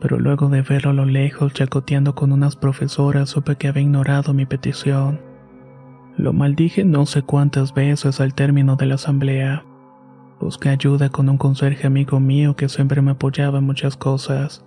Pero 0.00 0.19
luego 0.19 0.49
de 0.49 0.62
verlo 0.62 0.93
a 0.93 0.95
lo 0.95 1.05
lejos 1.05 1.52
chacoteando 1.52 2.14
con 2.14 2.33
unas 2.33 2.57
profesoras 2.57 3.28
supe 3.28 3.57
que 3.57 3.69
había 3.69 3.83
ignorado 3.83 4.33
mi 4.33 4.47
petición. 4.47 5.21
Lo 6.17 6.33
maldije 6.33 6.83
no 6.83 7.05
sé 7.05 7.21
cuántas 7.21 7.75
veces 7.75 8.23
al 8.23 8.33
término 8.33 8.76
de 8.76 8.87
la 8.87 8.95
asamblea. 8.95 9.64
Busqué 10.40 10.68
ayuda 10.68 11.09
con 11.09 11.28
un 11.28 11.37
conserje 11.37 11.87
amigo 11.87 12.21
mío 12.21 12.54
que 12.54 12.68
siempre 12.68 13.02
me 13.02 13.11
apoyaba 13.11 13.59
en 13.59 13.64
muchas 13.64 13.97
cosas. 13.97 14.64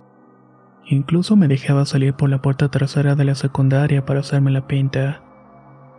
Incluso 0.86 1.34
me 1.34 1.48
dejaba 1.48 1.86
salir 1.86 2.12
por 2.14 2.28
la 2.28 2.42
puerta 2.42 2.70
trasera 2.70 3.14
de 3.14 3.24
la 3.24 3.34
secundaria 3.34 4.04
para 4.04 4.20
hacerme 4.20 4.50
la 4.50 4.66
pinta. 4.66 5.22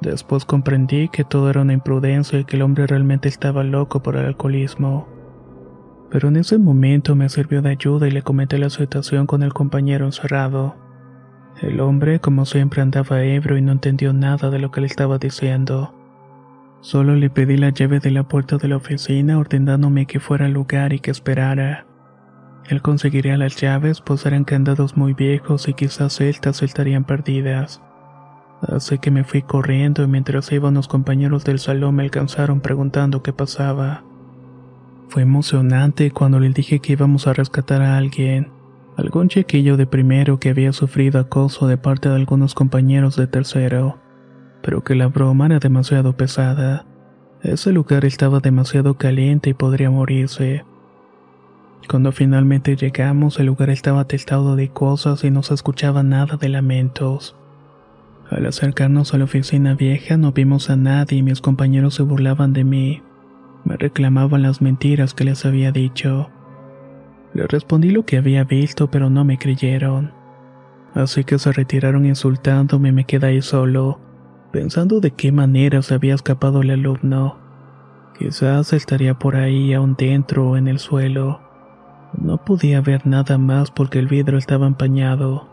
Después 0.01 0.45
comprendí 0.45 1.09
que 1.09 1.23
todo 1.23 1.49
era 1.49 1.61
una 1.61 1.73
imprudencia 1.73 2.39
y 2.39 2.45
que 2.45 2.57
el 2.57 2.61
hombre 2.61 2.85
realmente 2.85 3.29
estaba 3.29 3.63
loco 3.63 4.03
por 4.03 4.15
el 4.15 4.25
alcoholismo. 4.25 5.07
Pero 6.11 6.27
en 6.27 6.35
ese 6.35 6.59
momento 6.59 7.15
me 7.15 7.29
sirvió 7.29 7.63
de 7.63 7.71
ayuda 7.71 8.07
y 8.07 8.11
le 8.11 8.21
comenté 8.21 8.59
la 8.59 8.69
situación 8.69 9.25
con 9.25 9.41
el 9.41 9.53
compañero 9.53 10.05
encerrado. 10.05 10.75
El 11.61 11.79
hombre, 11.79 12.19
como 12.19 12.45
siempre, 12.45 12.81
andaba 12.81 13.23
ebrio 13.23 13.57
y 13.57 13.61
no 13.63 13.71
entendió 13.71 14.13
nada 14.13 14.51
de 14.51 14.59
lo 14.59 14.69
que 14.69 14.81
le 14.81 14.87
estaba 14.87 15.17
diciendo. 15.17 15.95
Solo 16.83 17.15
le 17.15 17.29
pedí 17.29 17.55
la 17.55 17.69
llave 17.69 18.01
de 18.01 18.11
la 18.11 18.23
puerta 18.23 18.57
de 18.57 18.67
la 18.67 18.75
oficina 18.75 19.39
ordenándome 19.39 20.05
que 20.05 20.19
fuera 20.19 20.47
al 20.47 20.51
lugar 20.51 20.91
y 20.91 20.99
que 20.99 21.11
esperara. 21.11 21.85
Él 22.67 22.81
conseguiría 22.81 23.37
las 23.37 23.55
llaves, 23.55 24.01
pues 24.01 24.25
eran 24.25 24.43
candados 24.43 24.97
muy 24.97 25.13
viejos 25.13 25.69
y 25.69 25.75
quizás 25.75 26.19
estas 26.19 26.61
estarían 26.61 27.05
perdidas. 27.05 27.81
Así 28.61 28.97
que 28.97 29.11
me 29.11 29.23
fui 29.23 29.43
corriendo 29.43 30.03
y 30.03 30.07
mientras 30.07 30.51
iban 30.51 30.73
los 30.73 30.89
compañeros 30.89 31.45
del 31.45 31.59
salón 31.59 31.95
me 31.95 32.03
alcanzaron 32.03 32.59
preguntando 32.59 33.23
qué 33.23 33.31
pasaba. 33.31 34.03
Fue 35.07 35.21
emocionante 35.21 36.11
cuando 36.11 36.41
le 36.41 36.49
dije 36.49 36.79
que 36.79 36.93
íbamos 36.93 37.27
a 37.27 37.33
rescatar 37.33 37.81
a 37.81 37.97
alguien, 37.97 38.51
algún 38.97 39.29
chiquillo 39.29 39.77
de 39.77 39.87
primero 39.87 40.37
que 40.37 40.49
había 40.49 40.73
sufrido 40.73 41.21
acoso 41.21 41.65
de 41.65 41.77
parte 41.77 42.09
de 42.09 42.15
algunos 42.15 42.53
compañeros 42.53 43.15
de 43.15 43.27
tercero, 43.27 43.99
pero 44.63 44.83
que 44.83 44.95
la 44.95 45.07
broma 45.07 45.45
era 45.45 45.59
demasiado 45.59 46.13
pesada. 46.17 46.85
Ese 47.43 47.73
lugar 47.73 48.05
estaba 48.05 48.39
demasiado 48.39 48.95
caliente 48.95 49.49
y 49.49 49.53
podría 49.53 49.91
morirse. 49.91 50.63
Cuando 51.89 52.13
finalmente 52.13 52.77
llegamos, 52.77 53.39
el 53.39 53.47
lugar 53.47 53.69
estaba 53.69 54.01
atestado 54.01 54.55
de 54.55 54.69
cosas 54.69 55.23
y 55.25 55.31
no 55.31 55.43
se 55.43 55.53
escuchaba 55.53 56.01
nada 56.01 56.37
de 56.37 56.47
lamentos. 56.47 57.35
Al 58.29 58.45
acercarnos 58.45 59.13
a 59.13 59.17
la 59.17 59.25
oficina 59.25 59.75
vieja 59.75 60.15
no 60.15 60.31
vimos 60.31 60.69
a 60.69 60.77
nadie 60.77 61.17
y 61.17 61.23
mis 61.23 61.41
compañeros 61.41 61.95
se 61.95 62.03
burlaban 62.03 62.53
de 62.53 62.63
mí. 62.63 63.03
Me 63.65 63.75
reclamaban 63.75 64.41
las 64.41 64.61
mentiras 64.61 65.13
que 65.13 65.25
les 65.25 65.45
había 65.45 65.73
dicho. 65.73 66.29
Les 67.33 67.47
respondí 67.47 67.91
lo 67.91 68.05
que 68.05 68.17
había 68.17 68.45
visto, 68.45 68.89
pero 68.89 69.09
no 69.09 69.25
me 69.25 69.37
creyeron. 69.37 70.13
Así 70.93 71.25
que 71.25 71.37
se 71.37 71.51
retiraron 71.51 72.05
insultándome 72.05 72.89
y 72.89 72.91
me 72.93 73.05
quedé 73.05 73.27
ahí 73.27 73.41
solo, 73.41 73.99
pensando 74.53 75.01
de 75.01 75.11
qué 75.11 75.33
manera 75.33 75.81
se 75.81 75.95
había 75.95 76.15
escapado 76.15 76.61
el 76.61 76.71
alumno. 76.71 77.35
Quizás 78.17 78.71
estaría 78.71 79.19
por 79.19 79.35
ahí 79.35 79.73
aún 79.73 79.95
dentro 79.97 80.51
o 80.51 80.55
en 80.55 80.69
el 80.69 80.79
suelo. 80.79 81.41
No 82.17 82.37
podía 82.37 82.79
ver 82.79 83.05
nada 83.05 83.37
más 83.37 83.69
porque 83.69 83.99
el 83.99 84.07
vidrio 84.07 84.37
estaba 84.37 84.65
empañado 84.65 85.51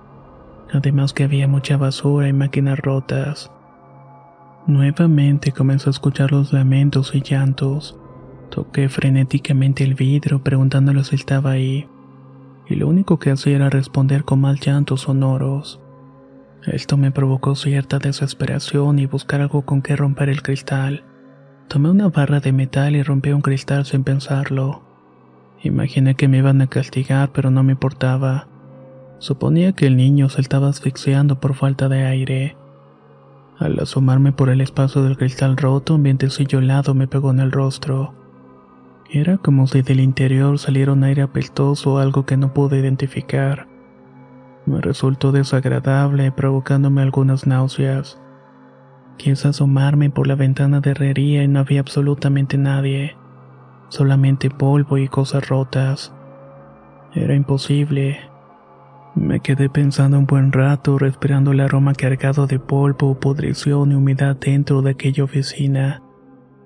además 0.72 1.12
que 1.12 1.24
había 1.24 1.48
mucha 1.48 1.76
basura 1.76 2.28
y 2.28 2.32
máquinas 2.32 2.78
rotas. 2.78 3.50
Nuevamente 4.66 5.52
comenzó 5.52 5.90
a 5.90 5.92
escuchar 5.92 6.32
los 6.32 6.52
lamentos 6.52 7.14
y 7.14 7.22
llantos. 7.22 7.98
Toqué 8.50 8.88
frenéticamente 8.88 9.84
el 9.84 9.94
vidrio 9.94 10.42
preguntándole 10.42 11.04
si 11.04 11.16
estaba 11.16 11.52
ahí, 11.52 11.88
y 12.68 12.74
lo 12.74 12.88
único 12.88 13.18
que 13.18 13.30
hacía 13.30 13.56
era 13.56 13.70
responder 13.70 14.24
con 14.24 14.40
mal 14.40 14.58
llantos 14.60 15.02
sonoros. 15.02 15.80
Esto 16.66 16.96
me 16.98 17.10
provocó 17.10 17.54
cierta 17.54 17.98
desesperación 17.98 18.98
y 18.98 19.06
buscar 19.06 19.40
algo 19.40 19.62
con 19.62 19.80
que 19.80 19.96
romper 19.96 20.28
el 20.28 20.42
cristal. 20.42 21.04
Tomé 21.68 21.90
una 21.90 22.08
barra 22.08 22.40
de 22.40 22.52
metal 22.52 22.96
y 22.96 23.02
rompí 23.02 23.30
un 23.30 23.40
cristal 23.40 23.86
sin 23.86 24.04
pensarlo. 24.04 24.82
Imaginé 25.62 26.16
que 26.16 26.28
me 26.28 26.38
iban 26.38 26.60
a 26.60 26.66
castigar, 26.66 27.30
pero 27.32 27.50
no 27.50 27.62
me 27.62 27.72
importaba. 27.72 28.48
Suponía 29.18 29.72
que 29.72 29.86
el 29.86 29.96
niño 29.96 30.28
se 30.28 30.40
estaba 30.40 30.68
asfixiando 30.68 31.40
por 31.40 31.54
falta 31.54 31.88
de 31.88 32.04
aire. 32.04 32.56
Al 33.58 33.78
asomarme 33.78 34.32
por 34.32 34.50
el 34.50 34.60
espacio 34.60 35.02
del 35.02 35.16
cristal 35.16 35.56
roto, 35.56 35.94
un 35.94 36.02
vientecillo 36.02 36.58
helado 36.58 36.94
me 36.94 37.08
pegó 37.08 37.30
en 37.30 37.40
el 37.40 37.52
rostro. 37.52 38.14
Era 39.10 39.38
como 39.38 39.66
si 39.66 39.82
del 39.82 40.00
interior 40.00 40.58
saliera 40.58 40.92
un 40.92 41.04
aire 41.04 41.22
apestoso 41.22 41.94
o 41.94 41.98
algo 41.98 42.26
que 42.26 42.36
no 42.36 42.54
pude 42.54 42.78
identificar. 42.78 43.69
Me 44.66 44.80
resultó 44.80 45.32
desagradable, 45.32 46.32
provocándome 46.32 47.02
algunas 47.02 47.46
náuseas. 47.46 48.20
Quise 49.16 49.48
asomarme 49.48 50.10
por 50.10 50.26
la 50.26 50.34
ventana 50.34 50.80
de 50.80 50.90
herrería 50.90 51.42
y 51.42 51.48
no 51.48 51.60
había 51.60 51.80
absolutamente 51.80 52.56
nadie, 52.56 53.16
solamente 53.88 54.50
polvo 54.50 54.98
y 54.98 55.08
cosas 55.08 55.48
rotas. 55.48 56.14
Era 57.14 57.34
imposible. 57.34 58.18
Me 59.14 59.40
quedé 59.40 59.68
pensando 59.68 60.18
un 60.18 60.26
buen 60.26 60.52
rato, 60.52 60.98
respirando 60.98 61.52
el 61.52 61.60
aroma 61.60 61.94
cargado 61.94 62.46
de 62.46 62.58
polvo, 62.60 63.18
pudrición 63.18 63.90
y 63.92 63.96
humedad 63.96 64.36
dentro 64.36 64.82
de 64.82 64.92
aquella 64.92 65.24
oficina. 65.24 66.02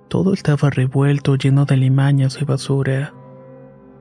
Todo 0.09 0.35
estaba 0.35 0.69
revuelto, 0.71 1.37
lleno 1.37 1.65
de 1.65 1.79
limañas 1.79 2.41
y 2.41 2.45
basura. 2.45 3.15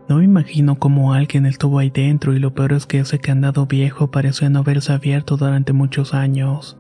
No 0.10 0.18
me 0.18 0.26
imagino 0.26 0.76
cómo 0.76 1.14
alguien 1.14 1.46
estuvo 1.46 1.80
ahí 1.80 1.90
dentro 1.90 2.34
y 2.34 2.40
lo 2.40 2.54
peor 2.54 2.74
es 2.74 2.86
que 2.86 3.00
ese 3.00 3.20
candado 3.20 3.66
viejo 3.66 4.12
parecía 4.12 4.50
no 4.50 4.60
haberse 4.60 4.94
abierto 4.94 5.38
durante 5.38 5.74
muchos 5.74 6.14
años. 6.14 6.78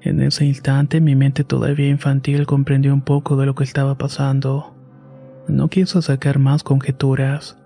En 0.00 0.20
ese 0.20 0.44
instante 0.44 1.00
mi 1.00 1.14
mente 1.14 1.44
todavía 1.44 1.88
infantil 1.88 2.46
comprendió 2.46 2.92
un 2.92 3.02
poco 3.02 3.36
de 3.36 3.46
lo 3.46 3.54
que 3.54 3.64
estaba 3.64 3.96
pasando. 3.96 4.74
No 5.48 5.68
quiso 5.68 6.02
sacar 6.02 6.38
más 6.38 6.62
conjeturas 6.62 7.56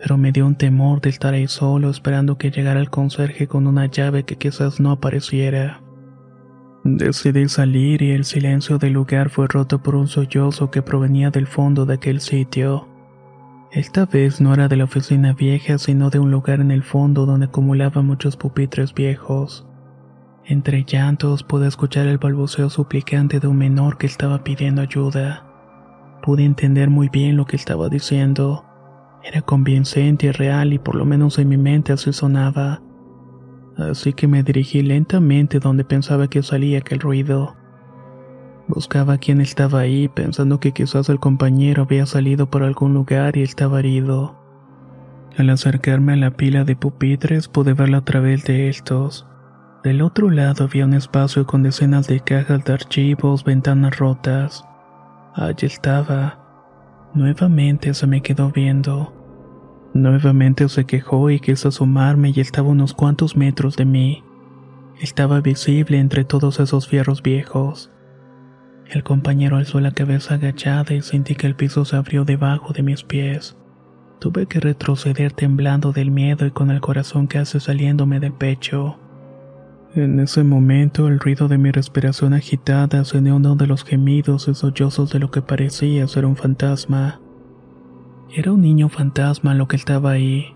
pero 0.00 0.16
me 0.16 0.32
dio 0.32 0.46
un 0.46 0.54
temor 0.54 1.00
de 1.02 1.10
estar 1.10 1.34
ahí 1.34 1.46
solo 1.46 1.90
esperando 1.90 2.38
que 2.38 2.50
llegara 2.50 2.80
el 2.80 2.88
conserje 2.88 3.46
con 3.46 3.66
una 3.66 3.86
llave 3.86 4.24
que 4.24 4.36
quizás 4.36 4.80
no 4.80 4.92
apareciera. 4.92 5.82
Decidí 6.84 7.46
salir 7.48 8.00
y 8.00 8.12
el 8.12 8.24
silencio 8.24 8.78
del 8.78 8.94
lugar 8.94 9.28
fue 9.28 9.46
roto 9.46 9.82
por 9.82 9.94
un 9.94 10.08
sollozo 10.08 10.70
que 10.70 10.80
provenía 10.80 11.30
del 11.30 11.46
fondo 11.46 11.84
de 11.84 11.94
aquel 11.94 12.20
sitio. 12.20 12.88
Esta 13.72 14.04
vez 14.04 14.40
no 14.40 14.52
era 14.52 14.66
de 14.68 14.76
la 14.76 14.84
oficina 14.84 15.32
vieja, 15.32 15.78
sino 15.78 16.10
de 16.10 16.18
un 16.18 16.30
lugar 16.30 16.60
en 16.60 16.70
el 16.70 16.82
fondo 16.82 17.24
donde 17.24 17.46
acumulaban 17.46 18.06
muchos 18.06 18.36
pupitres 18.36 18.94
viejos. 18.94 19.66
Entre 20.44 20.84
llantos 20.84 21.44
pude 21.44 21.68
escuchar 21.68 22.08
el 22.08 22.18
balbuceo 22.18 22.68
suplicante 22.70 23.38
de 23.38 23.46
un 23.46 23.58
menor 23.58 23.98
que 23.98 24.06
estaba 24.06 24.42
pidiendo 24.42 24.82
ayuda. 24.82 25.46
Pude 26.22 26.44
entender 26.44 26.90
muy 26.90 27.08
bien 27.08 27.36
lo 27.36 27.46
que 27.46 27.56
estaba 27.56 27.88
diciendo 27.88 28.64
era 29.22 29.42
convincente 29.42 30.26
y 30.26 30.30
real 30.30 30.72
y 30.72 30.78
por 30.78 30.94
lo 30.94 31.04
menos 31.04 31.38
en 31.38 31.48
mi 31.48 31.58
mente 31.58 31.92
así 31.92 32.12
sonaba. 32.12 32.82
así 33.76 34.12
que 34.12 34.26
me 34.26 34.42
dirigí 34.42 34.82
lentamente 34.82 35.58
donde 35.58 35.84
pensaba 35.84 36.28
que 36.28 36.42
salía 36.42 36.78
aquel 36.78 37.00
ruido. 37.00 37.56
Buscaba 38.72 39.14
a 39.14 39.18
quien 39.18 39.40
estaba 39.40 39.80
ahí, 39.80 40.06
pensando 40.06 40.60
que 40.60 40.70
quizás 40.70 41.08
el 41.08 41.18
compañero 41.18 41.82
había 41.82 42.06
salido 42.06 42.48
por 42.48 42.62
algún 42.62 42.94
lugar 42.94 43.36
y 43.36 43.42
estaba 43.42 43.80
herido. 43.80 44.38
Al 45.36 45.50
acercarme 45.50 46.12
a 46.12 46.16
la 46.16 46.30
pila 46.30 46.62
de 46.62 46.76
pupitres 46.76 47.48
pude 47.48 47.72
verla 47.72 47.98
a 47.98 48.04
través 48.04 48.44
de 48.44 48.68
estos. 48.68 49.26
Del 49.82 50.02
otro 50.02 50.30
lado 50.30 50.64
había 50.64 50.84
un 50.84 50.94
espacio 50.94 51.48
con 51.48 51.64
decenas 51.64 52.06
de 52.06 52.20
cajas 52.20 52.64
de 52.64 52.72
archivos, 52.72 53.42
ventanas 53.42 53.98
rotas. 53.98 54.64
Allí 55.34 55.66
estaba. 55.66 56.38
Nuevamente 57.12 57.92
se 57.92 58.06
me 58.06 58.22
quedó 58.22 58.52
viendo. 58.52 59.12
Nuevamente 59.94 60.68
se 60.68 60.84
quejó 60.84 61.28
y 61.30 61.40
quiso 61.40 61.70
asomarme 61.70 62.30
y 62.32 62.38
estaba 62.38 62.68
unos 62.68 62.94
cuantos 62.94 63.36
metros 63.36 63.76
de 63.76 63.84
mí. 63.84 64.22
Estaba 65.00 65.40
visible 65.40 65.98
entre 65.98 66.24
todos 66.24 66.60
esos 66.60 66.86
fierros 66.86 67.20
viejos. 67.20 67.90
El 68.90 69.04
compañero 69.04 69.56
alzó 69.56 69.78
la 69.78 69.92
cabeza 69.92 70.34
agachada 70.34 70.94
y 70.94 71.02
sentí 71.02 71.36
que 71.36 71.46
el 71.46 71.54
piso 71.54 71.84
se 71.84 71.94
abrió 71.94 72.24
debajo 72.24 72.72
de 72.72 72.82
mis 72.82 73.04
pies. 73.04 73.56
Tuve 74.18 74.46
que 74.46 74.58
retroceder 74.58 75.32
temblando 75.32 75.92
del 75.92 76.10
miedo 76.10 76.44
y 76.44 76.50
con 76.50 76.72
el 76.72 76.80
corazón 76.80 77.28
casi 77.28 77.60
saliéndome 77.60 78.18
del 78.18 78.32
pecho. 78.32 78.98
En 79.94 80.18
ese 80.18 80.42
momento 80.42 81.06
el 81.06 81.20
ruido 81.20 81.46
de 81.46 81.56
mi 81.56 81.70
respiración 81.70 82.32
agitada 82.32 83.04
se 83.04 83.18
unió 83.18 83.36
uno 83.36 83.54
de 83.54 83.68
los 83.68 83.84
gemidos 83.84 84.48
y 84.48 84.54
sollozos 84.54 85.12
de 85.12 85.20
lo 85.20 85.30
que 85.30 85.40
parecía 85.40 86.08
ser 86.08 86.26
un 86.26 86.34
fantasma. 86.34 87.20
Era 88.34 88.52
un 88.52 88.60
niño 88.60 88.88
fantasma 88.88 89.54
lo 89.54 89.68
que 89.68 89.76
estaba 89.76 90.10
ahí. 90.10 90.46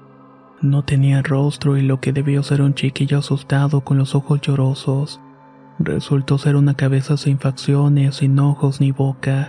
No 0.61 0.85
tenía 0.85 1.23
rostro 1.23 1.77
y 1.77 1.83
lo 1.83 2.01
que 2.01 2.13
debió 2.13 2.43
ser 2.43 2.63
un 2.63 2.75
chiquillo 2.75 3.19
asustado 3.19 3.83
con 3.83 3.97
los 3.97 4.17
ojos 4.17 4.41
llorosos. 4.41 5.21
Resultó 5.79 6.39
ser 6.39 6.55
una 6.55 6.75
cabeza 6.75 7.17
sin 7.17 7.39
facciones, 7.39 8.17
sin 8.17 8.39
ojos 8.39 8.81
ni 8.81 8.93
boca. 8.93 9.49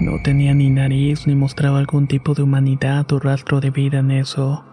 No 0.00 0.20
tenía 0.22 0.52
ni 0.52 0.68
nariz 0.68 1.26
ni 1.26 1.36
mostraba 1.36 1.78
algún 1.78 2.08
tipo 2.08 2.34
de 2.34 2.42
humanidad 2.42 3.10
o 3.12 3.20
rastro 3.20 3.60
de 3.60 3.70
vida 3.70 3.98
en 3.98 4.10
eso. 4.10 4.64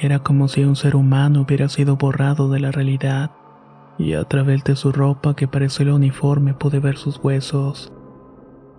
Era 0.00 0.18
como 0.18 0.48
si 0.48 0.64
un 0.64 0.76
ser 0.76 0.96
humano 0.96 1.42
hubiera 1.42 1.70
sido 1.70 1.96
borrado 1.96 2.50
de 2.50 2.60
la 2.60 2.70
realidad, 2.72 3.30
y 3.98 4.12
a 4.12 4.24
través 4.24 4.64
de 4.64 4.76
su 4.76 4.92
ropa 4.92 5.34
que 5.34 5.48
parecía 5.48 5.86
el 5.86 5.92
uniforme 5.92 6.52
pude 6.52 6.78
ver 6.78 6.98
sus 6.98 7.18
huesos. 7.22 7.90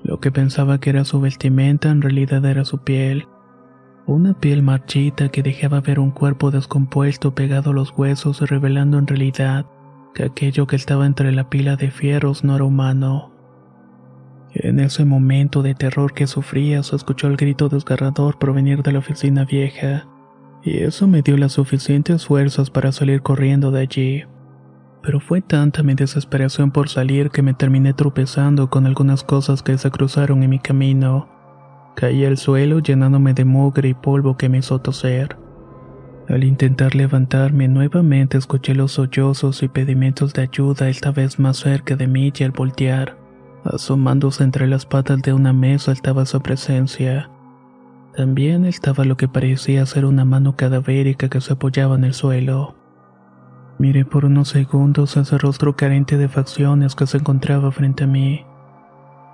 Lo 0.03 0.19
que 0.19 0.31
pensaba 0.31 0.79
que 0.79 0.91
era 0.91 1.03
su 1.03 1.19
vestimenta 1.19 1.89
en 1.89 2.03
realidad 2.03 2.45
era 2.45 2.63
su 2.63 2.77
piel. 2.77 3.27
Una 4.05 4.35
piel 4.35 4.61
marchita 4.61 5.29
que 5.29 5.41
dejaba 5.41 5.81
ver 5.81 5.99
un 5.99 6.11
cuerpo 6.11 6.51
descompuesto 6.51 7.33
pegado 7.33 7.71
a 7.71 7.73
los 7.73 7.91
huesos 7.97 8.41
revelando 8.47 8.99
en 8.99 9.07
realidad 9.07 9.65
que 10.17 10.23
aquello 10.23 10.65
que 10.65 10.75
estaba 10.75 11.05
entre 11.05 11.31
la 11.31 11.47
pila 11.47 11.75
de 11.75 11.91
fierros 11.91 12.43
no 12.43 12.55
era 12.55 12.63
humano. 12.63 13.31
En 14.51 14.79
ese 14.79 15.05
momento 15.05 15.61
de 15.61 15.75
terror 15.75 16.15
que 16.15 16.25
sufría, 16.25 16.81
se 16.81 16.95
escuchó 16.95 17.27
el 17.27 17.37
grito 17.37 17.69
desgarrador 17.69 18.39
provenir 18.39 18.81
de 18.81 18.93
la 18.93 18.97
oficina 18.97 19.45
vieja, 19.45 20.07
y 20.63 20.79
eso 20.79 21.07
me 21.07 21.21
dio 21.21 21.37
las 21.37 21.51
suficientes 21.51 22.25
fuerzas 22.25 22.71
para 22.71 22.91
salir 22.91 23.21
corriendo 23.21 23.69
de 23.69 23.81
allí. 23.81 24.23
Pero 25.03 25.19
fue 25.19 25.41
tanta 25.41 25.83
mi 25.83 25.93
desesperación 25.93 26.71
por 26.71 26.89
salir 26.89 27.29
que 27.29 27.43
me 27.43 27.53
terminé 27.53 27.93
tropezando 27.93 28.71
con 28.71 28.87
algunas 28.87 29.23
cosas 29.23 29.61
que 29.61 29.77
se 29.77 29.91
cruzaron 29.91 30.41
en 30.41 30.49
mi 30.49 30.57
camino. 30.57 31.29
Caí 31.95 32.25
al 32.25 32.37
suelo 32.37 32.79
llenándome 32.79 33.35
de 33.35 33.45
mugre 33.45 33.89
y 33.89 33.93
polvo 33.93 34.35
que 34.35 34.49
me 34.49 34.57
hizo 34.57 34.79
toser. 34.79 35.37
Al 36.29 36.43
intentar 36.43 36.93
levantarme 36.93 37.69
nuevamente 37.69 38.37
escuché 38.37 38.75
los 38.75 38.93
sollozos 38.93 39.63
y 39.63 39.69
pedimentos 39.69 40.33
de 40.33 40.41
ayuda 40.41 40.89
esta 40.89 41.11
vez 41.11 41.39
más 41.39 41.57
cerca 41.57 41.95
de 41.95 42.07
mí 42.07 42.33
y 42.37 42.43
al 42.43 42.51
voltear, 42.51 43.17
asomándose 43.63 44.43
entre 44.43 44.67
las 44.67 44.85
patas 44.85 45.21
de 45.21 45.31
una 45.31 45.53
mesa 45.53 45.93
estaba 45.93 46.25
su 46.25 46.41
presencia. 46.41 47.29
También 48.13 48.65
estaba 48.65 49.05
lo 49.05 49.15
que 49.15 49.29
parecía 49.29 49.85
ser 49.85 50.03
una 50.03 50.25
mano 50.25 50.57
cadavérica 50.57 51.29
que 51.29 51.39
se 51.39 51.53
apoyaba 51.53 51.95
en 51.95 52.03
el 52.03 52.13
suelo. 52.13 52.75
Miré 53.79 54.03
por 54.03 54.25
unos 54.25 54.49
segundos 54.49 55.15
ese 55.15 55.37
rostro 55.37 55.77
carente 55.77 56.17
de 56.17 56.27
facciones 56.27 56.95
que 56.95 57.07
se 57.07 57.17
encontraba 57.17 57.71
frente 57.71 58.03
a 58.03 58.07
mí. 58.07 58.43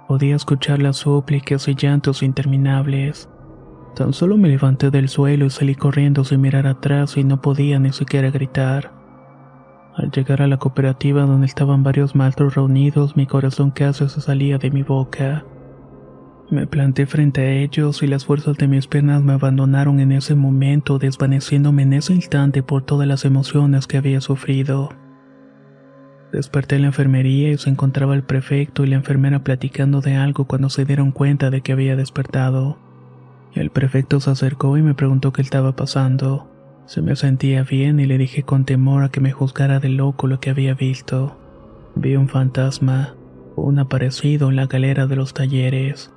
Podía 0.07 0.35
escuchar 0.35 0.81
las 0.81 0.97
súplicas 0.97 1.67
y 1.69 1.75
llantos 1.75 2.21
interminables. 2.21 3.29
Tan 3.95 4.11
solo 4.11 4.37
me 4.37 4.49
levanté 4.49 4.89
del 4.89 5.07
suelo 5.07 5.45
y 5.45 5.49
salí 5.51 5.75
corriendo 5.75 6.23
sin 6.23 6.41
mirar 6.41 6.65
atrás 6.65 7.15
y 7.15 7.23
no 7.23 7.41
podía 7.41 7.77
ni 7.79 7.91
siquiera 7.91 8.31
gritar. 8.31 8.91
Al 9.95 10.09
llegar 10.09 10.41
a 10.41 10.47
la 10.47 10.57
cooperativa 10.57 11.23
donde 11.23 11.45
estaban 11.45 11.83
varios 11.83 12.15
maestros 12.15 12.55
reunidos, 12.55 13.15
mi 13.15 13.27
corazón 13.27 13.69
casi 13.69 14.09
se 14.09 14.21
salía 14.21 14.57
de 14.57 14.71
mi 14.71 14.81
boca. 14.81 15.45
Me 16.49 16.65
planté 16.65 17.05
frente 17.05 17.41
a 17.41 17.51
ellos 17.51 18.01
y 18.01 18.07
las 18.07 18.25
fuerzas 18.25 18.57
de 18.57 18.67
mis 18.67 18.87
penas 18.87 19.21
me 19.21 19.33
abandonaron 19.33 19.99
en 19.99 20.11
ese 20.11 20.33
momento, 20.33 20.97
desvaneciéndome 20.97 21.83
en 21.83 21.93
ese 21.93 22.13
instante 22.13 22.63
por 22.63 22.83
todas 22.83 23.07
las 23.07 23.25
emociones 23.25 23.85
que 23.85 23.97
había 23.97 24.21
sufrido. 24.21 24.89
Desperté 26.31 26.77
en 26.77 26.81
la 26.81 26.87
enfermería 26.87 27.51
y 27.51 27.57
se 27.59 27.69
encontraba 27.69 28.15
el 28.15 28.23
prefecto 28.23 28.83
y 28.83 28.87
la 28.87 28.95
enfermera 28.95 29.43
platicando 29.43 30.01
de 30.01 30.15
algo 30.15 30.45
cuando 30.45 30.71
se 30.71 30.83
dieron 30.83 31.11
cuenta 31.11 31.51
de 31.51 31.61
que 31.61 31.71
había 31.71 31.95
despertado. 31.95 32.82
El 33.55 33.69
prefecto 33.69 34.19
se 34.19 34.31
acercó 34.31 34.77
y 34.77 34.81
me 34.81 34.95
preguntó 34.95 35.31
qué 35.31 35.41
estaba 35.41 35.75
pasando. 35.75 36.49
Se 36.85 37.01
me 37.01 37.15
sentía 37.15 37.63
bien 37.63 37.99
y 37.99 38.05
le 38.05 38.17
dije 38.17 38.43
con 38.43 38.65
temor 38.65 39.03
a 39.03 39.09
que 39.09 39.21
me 39.21 39.31
juzgara 39.31 39.79
de 39.79 39.89
loco 39.89 40.27
lo 40.27 40.39
que 40.39 40.49
había 40.49 40.73
visto. 40.73 41.37
Vi 41.95 42.15
un 42.15 42.29
fantasma, 42.29 43.15
un 43.55 43.77
aparecido 43.77 44.49
en 44.49 44.55
la 44.55 44.65
galera 44.65 45.05
de 45.05 45.15
los 45.15 45.33
talleres. 45.33 46.11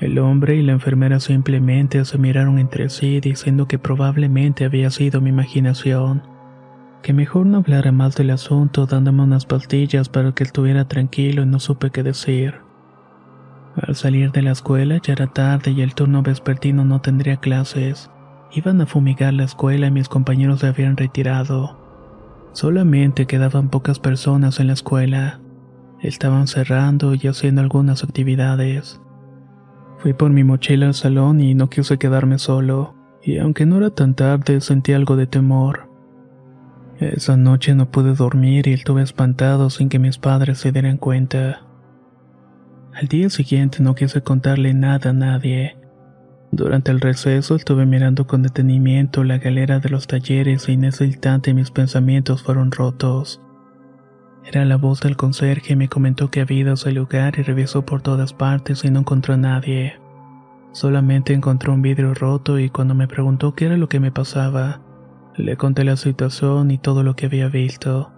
El 0.00 0.18
hombre 0.18 0.56
y 0.56 0.62
la 0.62 0.72
enfermera 0.72 1.20
simplemente 1.20 2.04
se 2.04 2.18
miraron 2.18 2.58
entre 2.58 2.88
sí 2.88 3.20
diciendo 3.20 3.66
que 3.66 3.78
probablemente 3.78 4.64
había 4.64 4.90
sido 4.90 5.20
mi 5.20 5.30
imaginación, 5.30 6.22
que 7.02 7.12
mejor 7.12 7.46
no 7.46 7.58
hablara 7.58 7.92
más 7.92 8.16
del 8.16 8.30
asunto 8.30 8.86
dándome 8.86 9.22
unas 9.22 9.44
pastillas 9.46 10.08
para 10.08 10.32
que 10.32 10.44
estuviera 10.44 10.86
tranquilo 10.86 11.42
y 11.42 11.46
no 11.46 11.60
supe 11.60 11.90
qué 11.90 12.02
decir. 12.02 12.63
Al 13.76 13.96
salir 13.96 14.30
de 14.30 14.42
la 14.42 14.52
escuela 14.52 14.98
ya 15.02 15.14
era 15.14 15.26
tarde 15.26 15.72
y 15.72 15.82
el 15.82 15.94
turno 15.94 16.22
vespertino 16.22 16.84
no 16.84 17.00
tendría 17.00 17.38
clases. 17.38 18.10
Iban 18.52 18.80
a 18.80 18.86
fumigar 18.86 19.34
la 19.34 19.44
escuela 19.44 19.88
y 19.88 19.90
mis 19.90 20.08
compañeros 20.08 20.60
se 20.60 20.68
habían 20.68 20.96
retirado. 20.96 21.78
Solamente 22.52 23.26
quedaban 23.26 23.68
pocas 23.68 23.98
personas 23.98 24.60
en 24.60 24.68
la 24.68 24.74
escuela. 24.74 25.40
Estaban 26.00 26.46
cerrando 26.46 27.14
y 27.14 27.26
haciendo 27.26 27.62
algunas 27.62 28.04
actividades. 28.04 29.00
Fui 29.98 30.12
por 30.12 30.30
mi 30.30 30.44
mochila 30.44 30.86
al 30.86 30.94
salón 30.94 31.40
y 31.40 31.54
no 31.54 31.68
quise 31.68 31.98
quedarme 31.98 32.38
solo, 32.38 32.94
y 33.22 33.38
aunque 33.38 33.66
no 33.66 33.78
era 33.78 33.90
tan 33.90 34.14
tarde 34.14 34.60
sentí 34.60 34.92
algo 34.92 35.16
de 35.16 35.26
temor. 35.26 35.88
Esa 37.00 37.36
noche 37.36 37.74
no 37.74 37.90
pude 37.90 38.14
dormir 38.14 38.68
y 38.68 38.74
estuve 38.74 39.02
espantado 39.02 39.68
sin 39.70 39.88
que 39.88 39.98
mis 39.98 40.18
padres 40.18 40.58
se 40.58 40.70
dieran 40.70 40.98
cuenta. 40.98 41.62
Al 42.94 43.08
día 43.08 43.28
siguiente 43.28 43.82
no 43.82 43.96
quise 43.96 44.22
contarle 44.22 44.72
nada 44.72 45.10
a 45.10 45.12
nadie. 45.12 45.76
Durante 46.52 46.92
el 46.92 47.00
receso 47.00 47.56
estuve 47.56 47.86
mirando 47.86 48.28
con 48.28 48.42
detenimiento 48.42 49.24
la 49.24 49.38
galera 49.38 49.80
de 49.80 49.88
los 49.88 50.06
talleres 50.06 50.68
y 50.68 50.74
en 50.74 50.84
ese 50.84 51.04
instante 51.04 51.54
mis 51.54 51.72
pensamientos 51.72 52.44
fueron 52.44 52.70
rotos. 52.70 53.40
Era 54.44 54.64
la 54.64 54.76
voz 54.76 55.00
del 55.00 55.16
conserje 55.16 55.72
y 55.72 55.76
me 55.76 55.88
comentó 55.88 56.30
que 56.30 56.40
había 56.40 56.60
ido 56.60 56.70
a 56.70 56.74
ese 56.74 56.92
lugar 56.92 57.34
y 57.36 57.42
revisó 57.42 57.84
por 57.84 58.00
todas 58.00 58.32
partes 58.32 58.84
y 58.84 58.90
no 58.90 59.00
encontró 59.00 59.34
a 59.34 59.38
nadie. 59.38 59.98
Solamente 60.70 61.32
encontró 61.32 61.72
un 61.72 61.82
vidrio 61.82 62.14
roto 62.14 62.60
y 62.60 62.70
cuando 62.70 62.94
me 62.94 63.08
preguntó 63.08 63.56
qué 63.56 63.66
era 63.66 63.76
lo 63.76 63.88
que 63.88 63.98
me 63.98 64.12
pasaba, 64.12 64.82
le 65.36 65.56
conté 65.56 65.82
la 65.82 65.96
situación 65.96 66.70
y 66.70 66.78
todo 66.78 67.02
lo 67.02 67.16
que 67.16 67.26
había 67.26 67.48
visto. 67.48 68.12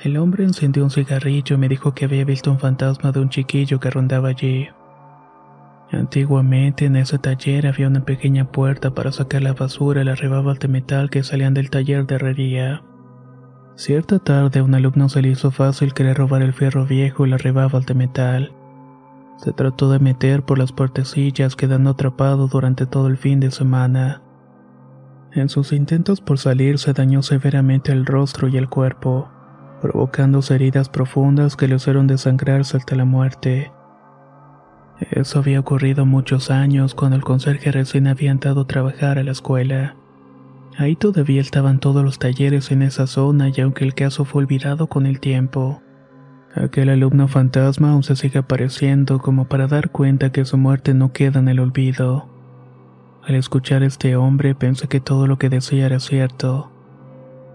El 0.00 0.18
hombre 0.18 0.44
encendió 0.44 0.84
un 0.84 0.90
cigarrillo 0.90 1.56
y 1.56 1.58
me 1.58 1.68
dijo 1.68 1.94
que 1.94 2.04
había 2.04 2.24
visto 2.24 2.50
un 2.50 2.58
fantasma 2.58 3.12
de 3.12 3.20
un 3.20 3.30
chiquillo 3.30 3.80
que 3.80 3.90
rondaba 3.90 4.28
allí. 4.28 4.68
Antiguamente 5.90 6.84
en 6.84 6.96
ese 6.96 7.18
taller 7.18 7.66
había 7.66 7.86
una 7.86 8.04
pequeña 8.04 8.50
puerta 8.50 8.92
para 8.92 9.12
sacar 9.12 9.42
la 9.42 9.54
basura 9.54 10.02
y 10.02 10.04
las 10.04 10.20
rebajas 10.20 10.58
de 10.58 10.68
metal 10.68 11.10
que 11.10 11.22
salían 11.22 11.54
del 11.54 11.70
taller 11.70 12.06
de 12.06 12.16
herrería. 12.16 12.82
Cierta 13.76 14.18
tarde 14.18 14.62
un 14.62 14.74
alumno 14.74 15.08
se 15.08 15.22
le 15.22 15.28
hizo 15.28 15.50
fácil 15.50 15.94
querer 15.94 16.18
robar 16.18 16.42
el 16.42 16.52
fierro 16.52 16.84
viejo 16.86 17.26
y 17.26 17.30
las 17.30 17.42
rebabas 17.42 17.86
de 17.86 17.94
metal. 17.94 18.52
Se 19.38 19.52
trató 19.52 19.90
de 19.90 19.98
meter 19.98 20.42
por 20.42 20.58
las 20.58 20.72
puertecillas 20.72 21.56
quedando 21.56 21.90
atrapado 21.90 22.48
durante 22.48 22.86
todo 22.86 23.06
el 23.06 23.16
fin 23.16 23.38
de 23.40 23.50
semana. 23.50 24.22
En 25.32 25.48
sus 25.48 25.72
intentos 25.72 26.20
por 26.20 26.38
salir 26.38 26.78
se 26.78 26.94
dañó 26.94 27.22
severamente 27.22 27.92
el 27.92 28.06
rostro 28.06 28.48
y 28.48 28.56
el 28.56 28.68
cuerpo 28.68 29.28
provocando 29.86 30.40
heridas 30.50 30.88
profundas 30.88 31.54
que 31.54 31.68
le 31.68 31.76
hicieron 31.76 32.08
desangrarse 32.08 32.76
hasta 32.76 32.96
la 32.96 33.04
muerte. 33.04 33.70
Eso 35.12 35.38
había 35.38 35.60
ocurrido 35.60 36.04
muchos 36.04 36.50
años 36.50 36.92
cuando 36.92 37.14
el 37.14 37.22
conserje 37.22 37.70
recién 37.70 38.08
había 38.08 38.32
entrado 38.32 38.62
a 38.62 38.66
trabajar 38.66 39.16
a 39.20 39.22
la 39.22 39.30
escuela. 39.30 39.94
Ahí 40.76 40.96
todavía 40.96 41.40
estaban 41.40 41.78
todos 41.78 42.04
los 42.04 42.18
talleres 42.18 42.72
en 42.72 42.82
esa 42.82 43.06
zona 43.06 43.50
y 43.54 43.60
aunque 43.60 43.84
el 43.84 43.94
caso 43.94 44.24
fue 44.24 44.42
olvidado 44.42 44.88
con 44.88 45.06
el 45.06 45.20
tiempo, 45.20 45.80
aquel 46.56 46.88
alumno 46.88 47.28
fantasma 47.28 47.92
aún 47.92 48.02
se 48.02 48.16
sigue 48.16 48.40
apareciendo 48.40 49.20
como 49.20 49.44
para 49.44 49.68
dar 49.68 49.90
cuenta 49.90 50.32
que 50.32 50.44
su 50.44 50.58
muerte 50.58 50.94
no 50.94 51.12
queda 51.12 51.38
en 51.38 51.46
el 51.46 51.60
olvido. 51.60 52.28
Al 53.22 53.36
escuchar 53.36 53.84
a 53.84 53.86
este 53.86 54.16
hombre 54.16 54.56
pensé 54.56 54.88
que 54.88 54.98
todo 54.98 55.28
lo 55.28 55.38
que 55.38 55.48
decía 55.48 55.86
era 55.86 56.00
cierto. 56.00 56.72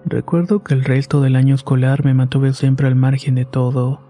Recuerdo 0.06 0.64
que 0.64 0.74
el 0.74 0.84
resto 0.84 1.22
del 1.22 1.36
año 1.36 1.56
escolar 1.56 2.04
me 2.04 2.14
mantuve 2.14 2.54
siempre 2.54 2.88
al 2.88 2.96
margen 2.96 3.36
de 3.36 3.46
todo. 3.46 4.02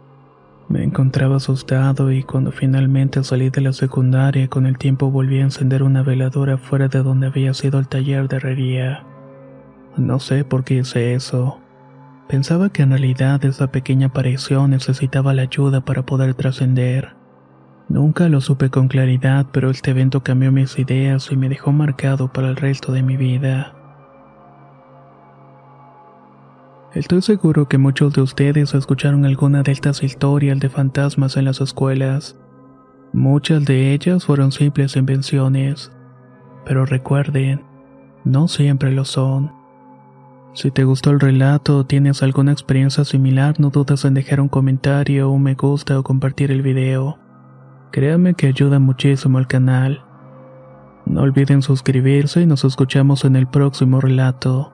Me 0.70 0.84
encontraba 0.84 1.36
asustado 1.36 2.12
y 2.12 2.24
cuando 2.24 2.52
finalmente 2.52 3.24
salí 3.24 3.50
de 3.50 3.62
la 3.62 3.74
secundaria 3.74 4.48
con 4.48 4.66
el 4.66 4.78
tiempo 4.78 5.12
volví 5.12 5.40
a 5.40 5.44
encender 5.44 5.84
una 5.84 6.02
veladora 6.02 6.58
fuera 6.58 6.88
de 6.88 7.04
donde 7.04 7.28
había 7.28 7.54
sido 7.54 7.78
el 7.78 7.90
taller 7.90 8.30
de 8.30 8.38
herrería. 8.38 9.04
No 9.98 10.20
sé 10.20 10.46
por 10.46 10.64
qué 10.64 10.76
hice 10.76 11.14
eso. 11.14 11.60
Pensaba 12.30 12.70
que 12.70 12.84
en 12.84 12.92
realidad 12.92 13.44
esa 13.44 13.68
pequeña 13.68 14.08
aparición 14.08 14.72
necesitaba 14.72 15.34
la 15.34 15.42
ayuda 15.42 15.82
para 15.82 16.06
poder 16.06 16.34
trascender. 16.36 17.16
Nunca 17.90 18.30
lo 18.30 18.40
supe 18.40 18.70
con 18.70 18.88
claridad, 18.88 19.48
pero 19.52 19.70
este 19.70 19.92
evento 19.92 20.24
cambió 20.24 20.54
mis 20.54 20.80
ideas 20.80 21.30
y 21.30 21.36
me 21.36 21.50
dejó 21.50 21.74
marcado 21.74 22.32
para 22.32 22.48
el 22.48 22.56
resto 22.56 22.94
de 22.94 23.04
mi 23.04 23.18
vida. 23.18 23.76
Estoy 26.94 27.22
seguro 27.22 27.70
que 27.70 27.78
muchos 27.78 28.12
de 28.12 28.22
ustedes 28.22 28.74
escucharon 28.74 29.24
alguna 29.24 29.64
de 29.64 29.72
estas 29.72 30.04
historias 30.04 30.60
de 30.60 30.68
fantasmas 30.68 31.38
en 31.38 31.46
las 31.46 31.62
escuelas. 31.62 32.38
Muchas 33.14 33.64
de 33.64 33.94
ellas 33.94 34.26
fueron 34.26 34.52
simples 34.52 34.98
invenciones. 34.98 35.90
Pero 36.66 36.86
recuerden, 36.86 37.64
no 38.26 38.50
siempre 38.50 38.92
lo 38.92 39.06
son. 39.06 39.54
Si 40.54 40.70
te 40.70 40.84
gustó 40.84 41.12
el 41.12 41.22
relato 41.22 41.78
o 41.78 41.86
tienes 41.86 42.24
alguna 42.24 42.52
experiencia 42.52 43.06
similar, 43.06 43.58
no 43.58 43.70
dudes 43.70 44.04
en 44.04 44.14
dejar 44.14 44.42
un 44.42 44.50
comentario, 44.50 45.30
un 45.30 45.44
me 45.44 45.54
gusta 45.56 45.98
o 45.98 46.04
compartir 46.04 46.52
el 46.52 46.62
video. 46.62 47.18
Créame 47.92 48.34
que 48.34 48.48
ayuda 48.48 48.80
muchísimo 48.80 49.38
al 49.38 49.48
canal. 49.48 50.04
No 51.06 51.22
olviden 51.22 51.62
suscribirse 51.62 52.42
y 52.42 52.46
nos 52.46 52.66
escuchamos 52.66 53.24
en 53.24 53.38
el 53.38 53.48
próximo 53.48 54.02
relato. 54.02 54.74